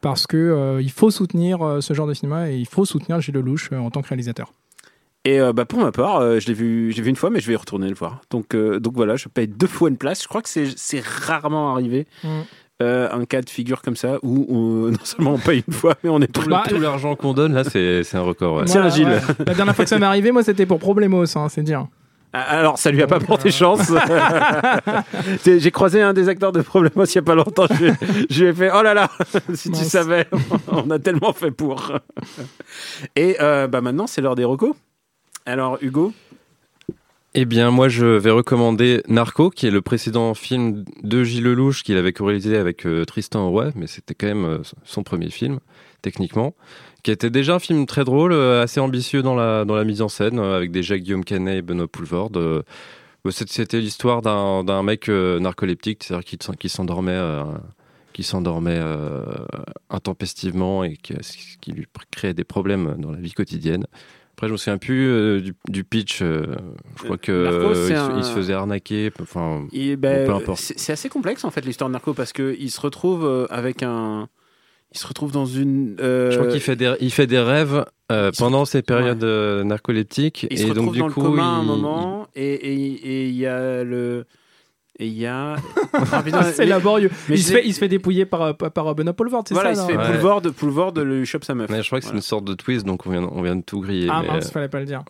parce 0.00 0.26
que 0.26 0.36
euh, 0.36 0.80
il 0.82 0.90
faut 0.90 1.10
soutenir 1.10 1.60
euh, 1.62 1.80
ce 1.80 1.92
genre 1.94 2.06
de 2.06 2.14
cinéma 2.14 2.50
et 2.50 2.56
il 2.56 2.66
faut 2.66 2.84
soutenir 2.84 3.20
Gilles 3.20 3.34
Lelouch 3.34 3.70
euh, 3.72 3.78
en 3.78 3.90
tant 3.90 4.00
que 4.02 4.08
réalisateur. 4.08 4.52
Et 5.28 5.40
euh, 5.40 5.52
bah, 5.52 5.64
pour 5.66 5.80
ma 5.80 5.92
part, 5.92 6.20
euh, 6.20 6.40
je 6.40 6.46
l'ai 6.46 6.54
vu, 6.54 6.90
j'ai 6.92 7.02
vu 7.02 7.10
une 7.10 7.16
fois, 7.16 7.28
mais 7.28 7.40
je 7.40 7.46
vais 7.48 7.52
y 7.52 7.56
retourner 7.56 7.88
le 7.88 7.94
voir. 7.94 8.20
Donc, 8.30 8.54
euh, 8.54 8.78
donc 8.80 8.94
voilà, 8.94 9.16
je 9.16 9.28
paye 9.28 9.46
deux 9.46 9.66
fois 9.66 9.90
une 9.90 9.98
place. 9.98 10.22
Je 10.22 10.28
crois 10.28 10.40
que 10.40 10.48
c'est, 10.48 10.68
c'est 10.76 11.02
rarement 11.04 11.72
arrivé. 11.74 12.06
Mm. 12.24 12.28
euh, 12.80 13.08
un 13.12 13.24
cas 13.24 13.42
de 13.42 13.50
figure 13.50 13.82
comme 13.82 13.96
ça 13.96 14.18
où 14.22 14.46
on- 14.48 14.90
non 14.92 14.98
seulement 15.04 15.32
on 15.34 15.38
paye 15.38 15.64
une 15.66 15.74
fois, 15.74 15.94
mais 16.02 16.08
on 16.10 16.20
est 16.22 16.28
Tout, 16.32 16.42
le- 16.42 16.50
Bah, 16.50 16.62
tout 16.68 16.78
l'argent 16.78 17.14
qu'on 17.16 17.34
donne, 17.34 17.52
là, 17.52 17.64
c'est 17.64 18.04
c'est 18.04 18.16
un 18.16 18.22
record. 18.22 18.56
ouais. 18.58 18.64
Tiens, 18.66 18.88
Gilles. 18.88 19.08
ouais. 19.08 19.20
La 19.46 19.54
dernière 19.54 19.74
fois 19.76 19.84
que 19.84 19.88
ça 19.90 19.98
m'est 19.98 20.06
arrivé, 20.06 20.30
moi, 20.32 20.42
c'était 20.44 20.64
pour 20.64 20.78
Problemos, 20.78 21.24
hein, 21.36 21.48
c'est 21.50 21.62
dire. 21.62 21.86
Ah, 22.32 22.42
Alors, 22.58 22.78
ça 22.78 22.90
lui 22.90 23.02
a 23.02 23.06
pas 23.06 23.18
porté 23.20 23.48
euh, 23.48 23.52
chance. 23.52 23.90
J'ai 25.44 25.70
croisé 25.70 26.00
un 26.02 26.12
des 26.12 26.28
acteurs 26.28 26.52
de 26.52 26.60
Problemos 26.60 27.04
il 27.04 27.14
y 27.14 27.18
a 27.18 27.22
pas 27.22 27.34
longtemps. 27.34 27.66
Je, 27.70 27.84
lui 27.84 27.90
ai- 27.90 27.94
je 28.30 28.44
lui 28.44 28.50
ai 28.50 28.54
fait 28.54 28.70
Oh 28.74 28.82
là 28.82 28.94
là, 28.94 29.10
si 29.54 29.70
tu 29.70 29.84
savais, 29.84 30.26
on 30.68 30.90
a 30.90 30.98
tellement 30.98 31.32
fait 31.32 31.50
pour. 31.50 31.92
Et 33.16 33.36
euh, 33.40 33.66
bah 33.66 33.80
maintenant, 33.80 34.06
c'est 34.06 34.20
l'heure 34.20 34.34
des 34.34 34.44
recos. 34.44 34.74
Alors, 35.48 35.78
Hugo, 35.80 36.12
Eh 37.32 37.46
bien, 37.46 37.70
moi, 37.70 37.88
je 37.88 38.04
vais 38.04 38.30
recommander 38.30 39.02
Narco, 39.08 39.48
qui 39.48 39.66
est 39.66 39.70
le 39.70 39.80
précédent 39.80 40.34
film 40.34 40.84
de 41.02 41.24
Gilles 41.24 41.42
Lelouch 41.42 41.84
qu'il 41.84 41.96
avait 41.96 42.12
co-réalisé 42.12 42.58
avec 42.58 42.84
euh, 42.84 43.06
Tristan 43.06 43.48
Roy, 43.48 43.70
mais 43.74 43.86
c'était 43.86 44.14
quand 44.14 44.26
même 44.26 44.44
euh, 44.44 44.58
son 44.84 45.02
premier 45.04 45.30
film, 45.30 45.58
techniquement, 46.02 46.54
qui 47.02 47.12
était 47.12 47.30
déjà 47.30 47.54
un 47.54 47.58
film 47.60 47.86
très 47.86 48.04
drôle, 48.04 48.32
euh, 48.32 48.62
assez 48.62 48.78
ambitieux 48.78 49.22
dans 49.22 49.34
la, 49.34 49.64
dans 49.64 49.74
la 49.74 49.84
mise 49.84 50.02
en 50.02 50.10
scène, 50.10 50.38
avec 50.38 50.70
déjà 50.70 50.98
Guillaume 50.98 51.24
Canet 51.24 51.56
et 51.56 51.62
Benoît 51.62 51.88
Poulvord. 51.88 52.32
C'était 53.30 53.80
l'histoire 53.80 54.20
d'un 54.20 54.82
mec 54.82 55.08
narcoleptique, 55.08 56.04
c'est-à-dire 56.04 56.26
qui, 56.26 56.36
qui 56.36 56.68
s'endormait 56.68 57.18
qui 58.12 58.22
s'endormait 58.22 58.82
intempestivement 59.88 60.84
et 60.84 60.96
qui, 60.96 61.14
qui 61.60 61.72
lui 61.72 61.86
créait 62.10 62.34
des 62.34 62.44
problèmes 62.44 62.96
dans 62.98 63.12
la 63.12 63.18
vie 63.18 63.32
quotidienne. 63.32 63.86
Après, 64.38 64.46
je 64.46 64.52
me 64.52 64.56
souviens 64.56 64.78
plus 64.78 65.08
euh, 65.10 65.40
du, 65.40 65.52
du 65.68 65.82
pitch. 65.82 66.20
euh, 66.22 66.46
je 66.96 67.02
crois 67.02 67.18
que 67.18 67.32
euh, 67.32 67.72
il, 67.74 67.88
se- 67.88 67.92
un- 67.92 68.16
il 68.18 68.22
se 68.22 68.30
faisait 68.30 68.52
arnaquer. 68.52 69.10
Enfin, 69.20 69.66
il- 69.72 69.96
ben, 69.96 70.26
peu 70.26 70.32
importe. 70.32 70.60
c'est 70.76 70.92
assez 70.92 71.08
complexe 71.08 71.44
en 71.44 71.50
fait 71.50 71.64
l'histoire 71.66 71.90
de 71.90 71.92
Narco 71.94 72.14
parce 72.14 72.32
que 72.32 72.54
il 72.60 72.70
se 72.70 72.80
retrouve 72.80 73.48
avec 73.50 73.82
un, 73.82 74.28
il 74.94 74.98
se 74.98 75.08
retrouve 75.08 75.32
dans 75.32 75.44
une. 75.46 75.96
euh, 75.98 76.30
je 76.30 76.38
crois 76.38 76.52
qu'il 76.52 76.60
fait 76.60 76.76
des, 76.76 76.94
il 77.00 77.10
fait 77.10 77.26
des 77.26 77.40
rêves 77.40 77.84
euh, 78.12 78.30
il 78.32 78.36
se- 78.36 78.40
pendant 78.40 78.64
ces 78.64 78.80
périodes 78.82 79.24
euh, 79.24 79.64
narcoleptiques. 79.64 80.46
Il 80.50 80.52
et 80.60 80.68
se 80.68 80.72
donc 80.72 80.92
du 80.92 81.00
dans 81.00 81.08
coup, 81.10 81.20
le 81.22 81.26
coma 81.30 81.42
à 81.42 81.46
un 81.56 81.62
il- 81.62 81.66
moment 81.66 82.28
et- 82.36 82.54
et 82.54 83.28
il 83.28 83.34
y 83.34 83.44
a 83.46 83.82
le 83.82 84.24
et 84.98 85.06
il 85.06 85.12
y 85.18 85.26
a 85.26 85.56
Ah, 85.92 86.22
c'est 86.52 86.66
laborieux. 86.66 87.10
mais 87.28 87.36
il, 87.36 87.42
se 87.42 87.52
fait, 87.52 87.62
il 87.66 87.72
se 87.74 87.78
fait 87.78 87.88
dépouiller 87.88 88.26
par, 88.26 88.42
euh, 88.42 88.52
par, 88.52 88.70
par 88.72 88.94
Benoît 88.94 89.12
Poulvord, 89.14 89.44
c'est 89.46 89.54
voilà, 89.54 89.74
ça 89.74 89.82
il 89.82 89.86
se 89.86 89.92
fait 89.92 89.98
Ouais. 89.98 90.12
Poulvord, 90.12 90.42
Poulvord 90.56 90.92
lui 90.98 91.24
chope 91.26 91.44
sa 91.44 91.54
meuf. 91.54 91.70
Mais 91.70 91.82
je 91.82 91.86
crois 91.86 91.98
que 91.98 92.04
c'est 92.04 92.08
Voilà. 92.10 92.18
une 92.18 92.22
sorte 92.22 92.44
de 92.44 92.54
twist, 92.54 92.84
donc 92.86 93.06
on 93.06 93.10
vient, 93.10 93.22
on 93.30 93.42
vient 93.42 93.56
de 93.56 93.62
tout 93.62 93.80
griller. 93.80 94.08
Ah 94.10 94.22
mais, 94.22 94.28
mince, 94.28 94.46
euh, 94.48 94.50
fallait 94.50 94.68
pas 94.68 94.80
le 94.80 94.86
dire. 94.86 95.02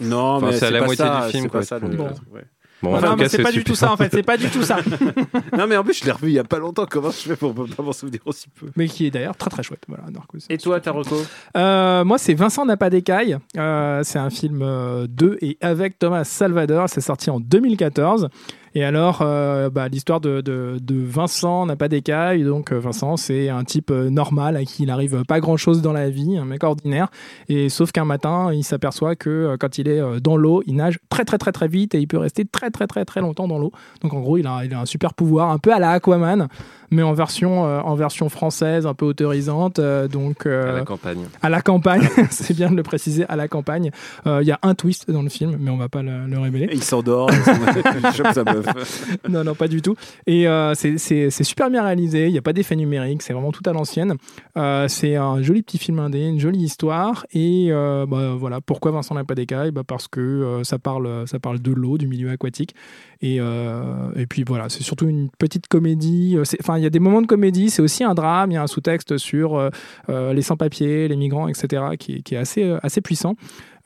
Non, 0.00 0.18
Enfin, 0.36 0.46
mais 0.46 0.52
c'est 0.58 0.66
à 0.66 0.70
la 0.70 0.80
pas 0.80 0.84
moitié 0.86 1.04
ça, 1.04 1.24
du 1.26 1.30
film, 1.30 1.42
c'est 1.44 1.48
quoi. 1.48 1.60
pas 1.60 1.66
ça 1.66 1.78
le- 1.78 1.88
Bon. 1.96 2.04
le 2.08 2.14
truc, 2.14 2.34
ouais. 2.34 2.44
Bon, 2.82 2.90
Non, 2.90 2.96
en 2.96 3.00
tout 3.00 3.06
non, 3.06 3.16
mais 3.16 3.22
cas, 3.22 3.28
c'est 3.30 3.42
pas 3.42 3.52
du 3.52 3.64
tout 3.64 3.74
ça 3.74 3.90
en 3.90 3.96
fait, 3.96 4.10
c'est 4.12 4.22
pas 4.22 4.36
du 4.36 4.50
tout 4.50 4.62
ça. 4.62 4.76
Non, 5.56 5.66
mais 5.66 5.78
en 5.78 5.82
plus, 5.82 5.94
je 5.98 6.04
l'ai 6.04 6.12
revu 6.12 6.28
il 6.28 6.34
y 6.34 6.38
a 6.38 6.44
pas 6.44 6.58
longtemps. 6.58 6.84
Comment 6.88 7.10
je 7.10 7.16
fais 7.16 7.34
pour 7.36 7.54
pas 7.54 7.82
m'en 7.82 7.92
souvenir 7.92 8.20
aussi 8.26 8.48
peu 8.50 8.66
Mais 8.76 8.86
qui 8.86 9.06
est 9.06 9.10
d'ailleurs 9.10 9.34
très 9.36 9.48
très 9.48 9.62
chouette. 9.62 9.80
Voilà, 9.88 10.04
Narcos. 10.10 10.40
Et 10.50 10.58
toi, 10.58 10.78
ta 10.78 10.90
reco 10.92 11.16
Euh, 11.56 12.04
moi, 12.04 12.18
c'est 12.18 12.34
Vincent 12.34 12.66
n'a 12.66 12.76
pas 12.76 12.90
d'écaille. 12.90 13.38
Euh, 13.56 14.02
c'est 14.04 14.18
un 14.18 14.28
film 14.28 14.60
euh, 14.60 15.06
de 15.08 15.38
et 15.40 15.56
avec 15.62 15.98
Thomas 15.98 16.24
Salvador. 16.24 16.90
C'est 16.90 17.00
sorti 17.00 17.30
en 17.30 17.40
2014. 17.40 18.28
Et 18.76 18.84
alors, 18.84 19.20
euh, 19.22 19.70
bah, 19.70 19.88
l'histoire 19.88 20.20
de, 20.20 20.76
Vincent 20.86 21.64
n'a 21.64 21.76
pas 21.76 21.88
d'écaille. 21.88 22.44
Donc, 22.44 22.72
euh, 22.72 22.78
Vincent, 22.78 23.16
c'est 23.16 23.48
un 23.48 23.64
type 23.64 23.90
euh, 23.90 24.10
normal 24.10 24.54
à 24.54 24.66
qui 24.66 24.82
il 24.82 24.90
arrive 24.90 25.24
pas 25.24 25.40
grand 25.40 25.56
chose 25.56 25.80
dans 25.80 25.94
la 25.94 26.10
vie, 26.10 26.36
un 26.36 26.44
mec 26.44 26.62
ordinaire. 26.62 27.08
Et 27.48 27.70
sauf 27.70 27.90
qu'un 27.90 28.04
matin, 28.04 28.52
il 28.52 28.64
s'aperçoit 28.64 29.16
que 29.16 29.56
quand 29.58 29.78
il 29.78 29.88
est 29.88 30.20
dans 30.20 30.36
l'eau, 30.36 30.62
il 30.66 30.76
nage 30.76 30.98
très 31.08 31.24
très 31.24 31.38
très 31.38 31.52
très 31.52 31.68
vite 31.68 31.94
et 31.94 32.00
il 32.00 32.06
peut 32.06 32.18
rester 32.18 32.44
très 32.44 32.68
très 32.68 32.86
très 32.86 33.06
très 33.06 33.22
longtemps 33.22 33.48
dans 33.48 33.58
l'eau. 33.58 33.72
Donc, 34.02 34.12
en 34.12 34.20
gros, 34.20 34.36
il 34.36 34.46
a 34.46 34.58
un 34.58 34.84
super 34.84 35.14
pouvoir, 35.14 35.52
un 35.52 35.58
peu 35.58 35.72
à 35.72 35.78
la 35.78 35.92
Aquaman, 35.92 36.46
mais 36.90 37.02
en 37.02 37.12
version, 37.12 37.66
euh, 37.66 37.80
en 37.80 37.94
version 37.94 38.28
française, 38.28 38.86
un 38.86 38.94
peu 38.94 39.04
autorisante. 39.06 39.78
euh, 39.78 40.08
donc, 40.08 40.46
euh, 40.46 40.70
À 40.70 40.72
la 40.78 40.84
campagne. 40.84 41.24
à 41.42 41.48
la 41.48 41.60
campagne, 41.62 42.08
c'est 42.30 42.54
bien 42.54 42.70
de 42.70 42.76
le 42.76 42.82
préciser, 42.82 43.24
à 43.28 43.36
la 43.36 43.48
campagne. 43.48 43.90
Euh, 44.26 44.40
Il 44.42 44.48
y 44.48 44.52
a 44.52 44.58
un 44.62 44.74
twist 44.74 45.10
dans 45.10 45.22
le 45.22 45.28
film, 45.28 45.56
mais 45.60 45.70
on 45.70 45.76
va 45.76 45.88
pas 45.88 46.02
le, 46.02 46.26
le 46.26 46.38
révéler. 46.38 46.68
Il 46.72 46.82
s'endort, 46.82 47.30
non, 49.28 49.44
non, 49.44 49.54
pas 49.54 49.68
du 49.68 49.82
tout. 49.82 49.94
Et 50.26 50.46
euh, 50.48 50.74
c'est- 50.74 50.98
c'est 50.98 51.30
c'est 51.30 51.44
super 51.44 51.70
bien 51.70 51.82
réalisé. 51.82 52.26
Il 52.26 52.32
n'y 52.32 52.38
a 52.38 52.42
pas 52.42 52.52
d'effet 52.52 52.76
numérique. 52.76 53.22
C'est 53.22 53.32
vraiment 53.32 53.52
tout 53.52 53.62
à 53.68 53.72
l'ancienne. 53.72 54.14
Euh, 54.56 54.88
c'est 54.88 55.16
un 55.16 55.42
joli 55.42 55.62
petit 55.62 55.78
film 55.78 55.98
indé, 55.98 56.20
une 56.26 56.40
jolie 56.40 56.60
histoire. 56.62 57.26
Et 57.32 57.68
euh, 57.70 58.06
bah, 58.06 58.34
voilà, 58.38 58.60
pourquoi 58.60 58.90
Vincent 58.92 59.14
n'a 59.14 59.24
pas 59.24 59.34
d'écaille 59.34 59.70
bah 59.70 59.82
Parce 59.86 60.08
que 60.08 60.20
euh, 60.20 60.64
ça, 60.64 60.78
parle, 60.78 61.26
ça 61.26 61.38
parle 61.38 61.58
de 61.60 61.72
l'eau, 61.72 61.98
du 61.98 62.06
milieu 62.06 62.30
aquatique. 62.30 62.74
Et, 63.22 63.38
euh, 63.40 64.10
et 64.16 64.26
puis 64.26 64.44
voilà, 64.46 64.68
c'est 64.68 64.82
surtout 64.82 65.08
une 65.08 65.28
petite 65.38 65.68
comédie. 65.68 66.36
C'est- 66.44 66.62
Enfin, 66.76 66.80
il 66.80 66.84
y 66.84 66.86
a 66.86 66.90
des 66.90 66.98
moments 67.00 67.22
de 67.22 67.26
comédie. 67.26 67.70
C'est 67.70 67.80
aussi 67.82 68.04
un 68.04 68.14
drame. 68.14 68.50
Il 68.50 68.54
y 68.54 68.56
a 68.58 68.62
un 68.62 68.66
sous-texte 68.66 69.16
sur 69.18 69.54
euh, 69.56 69.70
euh, 70.10 70.32
les 70.34 70.42
sans-papiers, 70.42 71.08
les 71.08 71.16
migrants, 71.16 71.48
etc., 71.48 71.82
qui, 71.98 72.16
est- 72.16 72.22
qui 72.22 72.34
est 72.34 72.38
assez, 72.38 72.64
euh, 72.64 72.78
assez 72.82 73.00
puissant. 73.00 73.34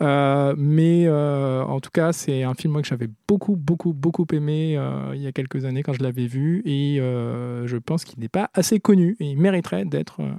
Euh, 0.02 0.54
mais 0.56 1.04
euh, 1.06 1.62
en 1.62 1.78
tout 1.80 1.90
cas, 1.92 2.12
c'est 2.12 2.42
un 2.42 2.54
film 2.54 2.72
moi, 2.72 2.82
que 2.82 2.88
j'avais 2.88 3.08
beaucoup, 3.28 3.54
beaucoup, 3.54 3.92
beaucoup 3.92 4.26
aimé 4.32 4.76
euh, 4.78 5.12
il 5.14 5.20
y 5.20 5.26
a 5.26 5.32
quelques 5.32 5.64
années 5.66 5.82
quand 5.82 5.92
je 5.92 6.02
l'avais 6.02 6.26
vu. 6.26 6.62
Et 6.64 6.98
euh, 7.00 7.66
je 7.66 7.76
pense 7.76 8.04
qu'il 8.04 8.18
n'est 8.20 8.28
pas 8.28 8.50
assez 8.54 8.80
connu. 8.80 9.16
Et 9.20 9.26
il 9.26 9.38
mériterait 9.38 9.84
d'être 9.84 10.20
euh, 10.20 10.30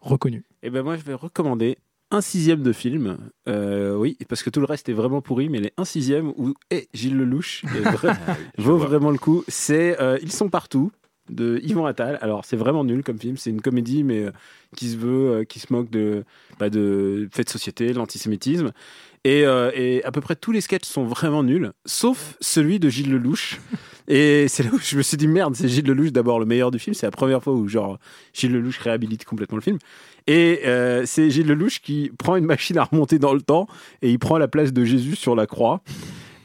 reconnu. 0.00 0.44
Et 0.62 0.70
ben 0.70 0.82
moi, 0.82 0.96
je 0.96 1.02
vais 1.04 1.14
recommander 1.14 1.76
un 2.10 2.20
sixième 2.20 2.62
de 2.62 2.72
film. 2.72 3.18
Euh, 3.48 3.94
oui, 3.96 4.16
parce 4.28 4.42
que 4.42 4.50
tout 4.50 4.60
le 4.60 4.66
reste 4.66 4.88
est 4.88 4.92
vraiment 4.94 5.20
pourri, 5.20 5.48
mais 5.48 5.58
les 5.60 5.72
un 5.76 5.84
sixième 5.84 6.32
où 6.36 6.54
est 6.70 6.88
Gilles 6.94 7.16
Lelouch 7.16 7.64
est 7.64 7.80
vrai- 7.90 8.16
vaut 8.58 8.78
vraiment 8.78 9.10
le 9.10 9.18
coup. 9.18 9.44
C'est 9.48 10.00
euh, 10.00 10.18
Ils 10.22 10.32
sont 10.32 10.48
partout 10.48 10.90
de 11.30 11.60
Yvon 11.62 11.86
Attal. 11.86 12.18
Alors 12.20 12.44
c'est 12.44 12.56
vraiment 12.56 12.84
nul 12.84 13.02
comme 13.02 13.18
film. 13.18 13.36
C'est 13.36 13.50
une 13.50 13.60
comédie, 13.60 14.04
mais 14.04 14.24
euh, 14.24 14.30
qui 14.76 14.88
se 14.88 14.96
veut, 14.96 15.30
euh, 15.30 15.44
qui 15.44 15.58
se 15.58 15.72
moque 15.72 15.90
de, 15.90 16.24
bah, 16.58 16.70
de 16.70 17.28
faits 17.32 17.46
de 17.46 17.52
société, 17.52 17.92
l'antisémitisme. 17.92 18.72
Et, 19.26 19.46
euh, 19.46 19.70
et 19.74 20.04
à 20.04 20.12
peu 20.12 20.20
près 20.20 20.36
tous 20.36 20.52
les 20.52 20.60
sketchs 20.60 20.84
sont 20.84 21.04
vraiment 21.04 21.42
nuls, 21.42 21.72
sauf 21.86 22.36
celui 22.40 22.78
de 22.78 22.90
Gilles 22.90 23.10
Lelouch. 23.10 23.60
Et 24.06 24.48
c'est 24.48 24.62
là 24.62 24.68
où 24.70 24.78
je 24.78 24.98
me 24.98 25.02
suis 25.02 25.16
dit 25.16 25.26
merde, 25.26 25.56
c'est 25.56 25.66
Gilles 25.66 25.86
Lelouch 25.86 26.12
d'abord 26.12 26.38
le 26.38 26.44
meilleur 26.44 26.70
du 26.70 26.78
film. 26.78 26.92
C'est 26.92 27.06
la 27.06 27.10
première 27.10 27.42
fois 27.42 27.54
où 27.54 27.66
genre 27.68 27.98
Gilles 28.34 28.52
Lelouch 28.52 28.76
réhabilite 28.76 29.24
complètement 29.24 29.56
le 29.56 29.62
film. 29.62 29.78
Et 30.26 30.60
euh, 30.66 31.04
c'est 31.06 31.30
Gilles 31.30 31.46
Lelouch 31.46 31.80
qui 31.80 32.12
prend 32.18 32.36
une 32.36 32.44
machine 32.44 32.76
à 32.76 32.84
remonter 32.84 33.18
dans 33.18 33.32
le 33.32 33.40
temps 33.40 33.66
et 34.02 34.10
il 34.10 34.18
prend 34.18 34.36
la 34.36 34.46
place 34.46 34.74
de 34.74 34.84
Jésus 34.84 35.16
sur 35.16 35.34
la 35.34 35.46
croix. 35.46 35.80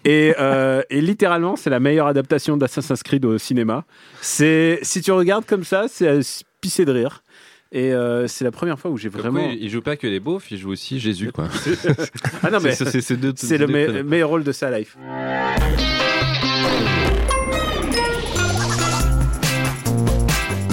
Et, 0.05 0.33
euh, 0.39 0.81
et 0.89 1.01
littéralement, 1.01 1.55
c'est 1.55 1.69
la 1.69 1.79
meilleure 1.79 2.07
adaptation 2.07 2.55
d'Assassin's 2.57 3.03
Creed 3.03 3.25
au 3.25 3.37
cinéma. 3.37 3.83
C'est 4.21 4.79
si 4.81 5.01
tu 5.01 5.11
regardes 5.11 5.45
comme 5.45 5.63
ça, 5.63 5.85
c'est 5.89 6.07
à 6.07 6.21
se 6.21 6.43
pisser 6.61 6.85
de 6.85 6.91
rire. 6.91 7.23
Et 7.71 7.93
euh, 7.93 8.25
c'est 8.27 8.43
la 8.45 8.51
première 8.51 8.79
fois 8.79 8.89
où 8.89 8.97
j'ai 8.97 9.09
vraiment. 9.09 9.43
quoi, 9.43 9.51
il 9.51 9.69
joue 9.69 9.81
pas 9.81 9.95
que 9.95 10.07
les 10.07 10.19
beaufs, 10.19 10.49
il 10.51 10.57
joue 10.57 10.71
aussi 10.71 10.99
Jésus, 10.99 11.31
quoi. 11.31 11.47
ah 12.43 12.49
non 12.49 12.59
mais 12.61 12.71
C'est- 12.71 13.57
le 13.59 13.67
me- 13.67 14.01
meilleur 14.03 14.29
rôle 14.29 14.43
de 14.43 14.51
sa 14.51 14.75
life. 14.75 14.97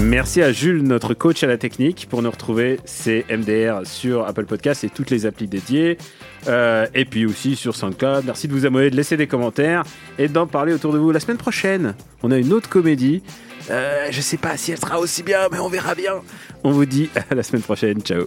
Merci 0.06 0.40
à 0.40 0.52
Jules, 0.52 0.84
notre 0.84 1.14
coach 1.14 1.42
à 1.42 1.48
la 1.48 1.58
technique. 1.58 2.06
Pour 2.08 2.22
nous 2.22 2.30
retrouver, 2.30 2.78
c'est 2.84 3.24
MDR 3.28 3.80
sur 3.84 4.24
Apple 4.24 4.44
Podcast 4.44 4.84
et 4.84 4.88
toutes 4.88 5.10
les 5.10 5.26
applis 5.26 5.48
dédiées. 5.48 5.98
Euh, 6.46 6.86
et 6.94 7.04
puis 7.04 7.26
aussi 7.26 7.56
sur 7.56 7.74
SoundCloud. 7.74 8.24
Merci 8.24 8.46
de 8.46 8.52
vous 8.52 8.66
abonner, 8.66 8.88
de 8.88 8.94
laisser 8.94 9.16
des 9.16 9.26
commentaires 9.26 9.82
et 10.16 10.28
d'en 10.28 10.46
parler 10.46 10.72
autour 10.72 10.92
de 10.92 10.98
vous. 10.98 11.10
La 11.10 11.18
semaine 11.18 11.38
prochaine, 11.38 11.96
on 12.22 12.30
a 12.30 12.38
une 12.38 12.52
autre 12.52 12.68
comédie. 12.68 13.24
Euh, 13.68 14.06
je 14.12 14.20
sais 14.20 14.36
pas 14.36 14.56
si 14.56 14.70
elle 14.70 14.78
sera 14.78 15.00
aussi 15.00 15.24
bien, 15.24 15.48
mais 15.50 15.58
on 15.58 15.68
verra 15.68 15.96
bien. 15.96 16.12
On 16.62 16.70
vous 16.70 16.86
dit 16.86 17.10
à 17.28 17.34
la 17.34 17.42
semaine 17.42 17.62
prochaine. 17.62 18.00
Ciao. 18.00 18.26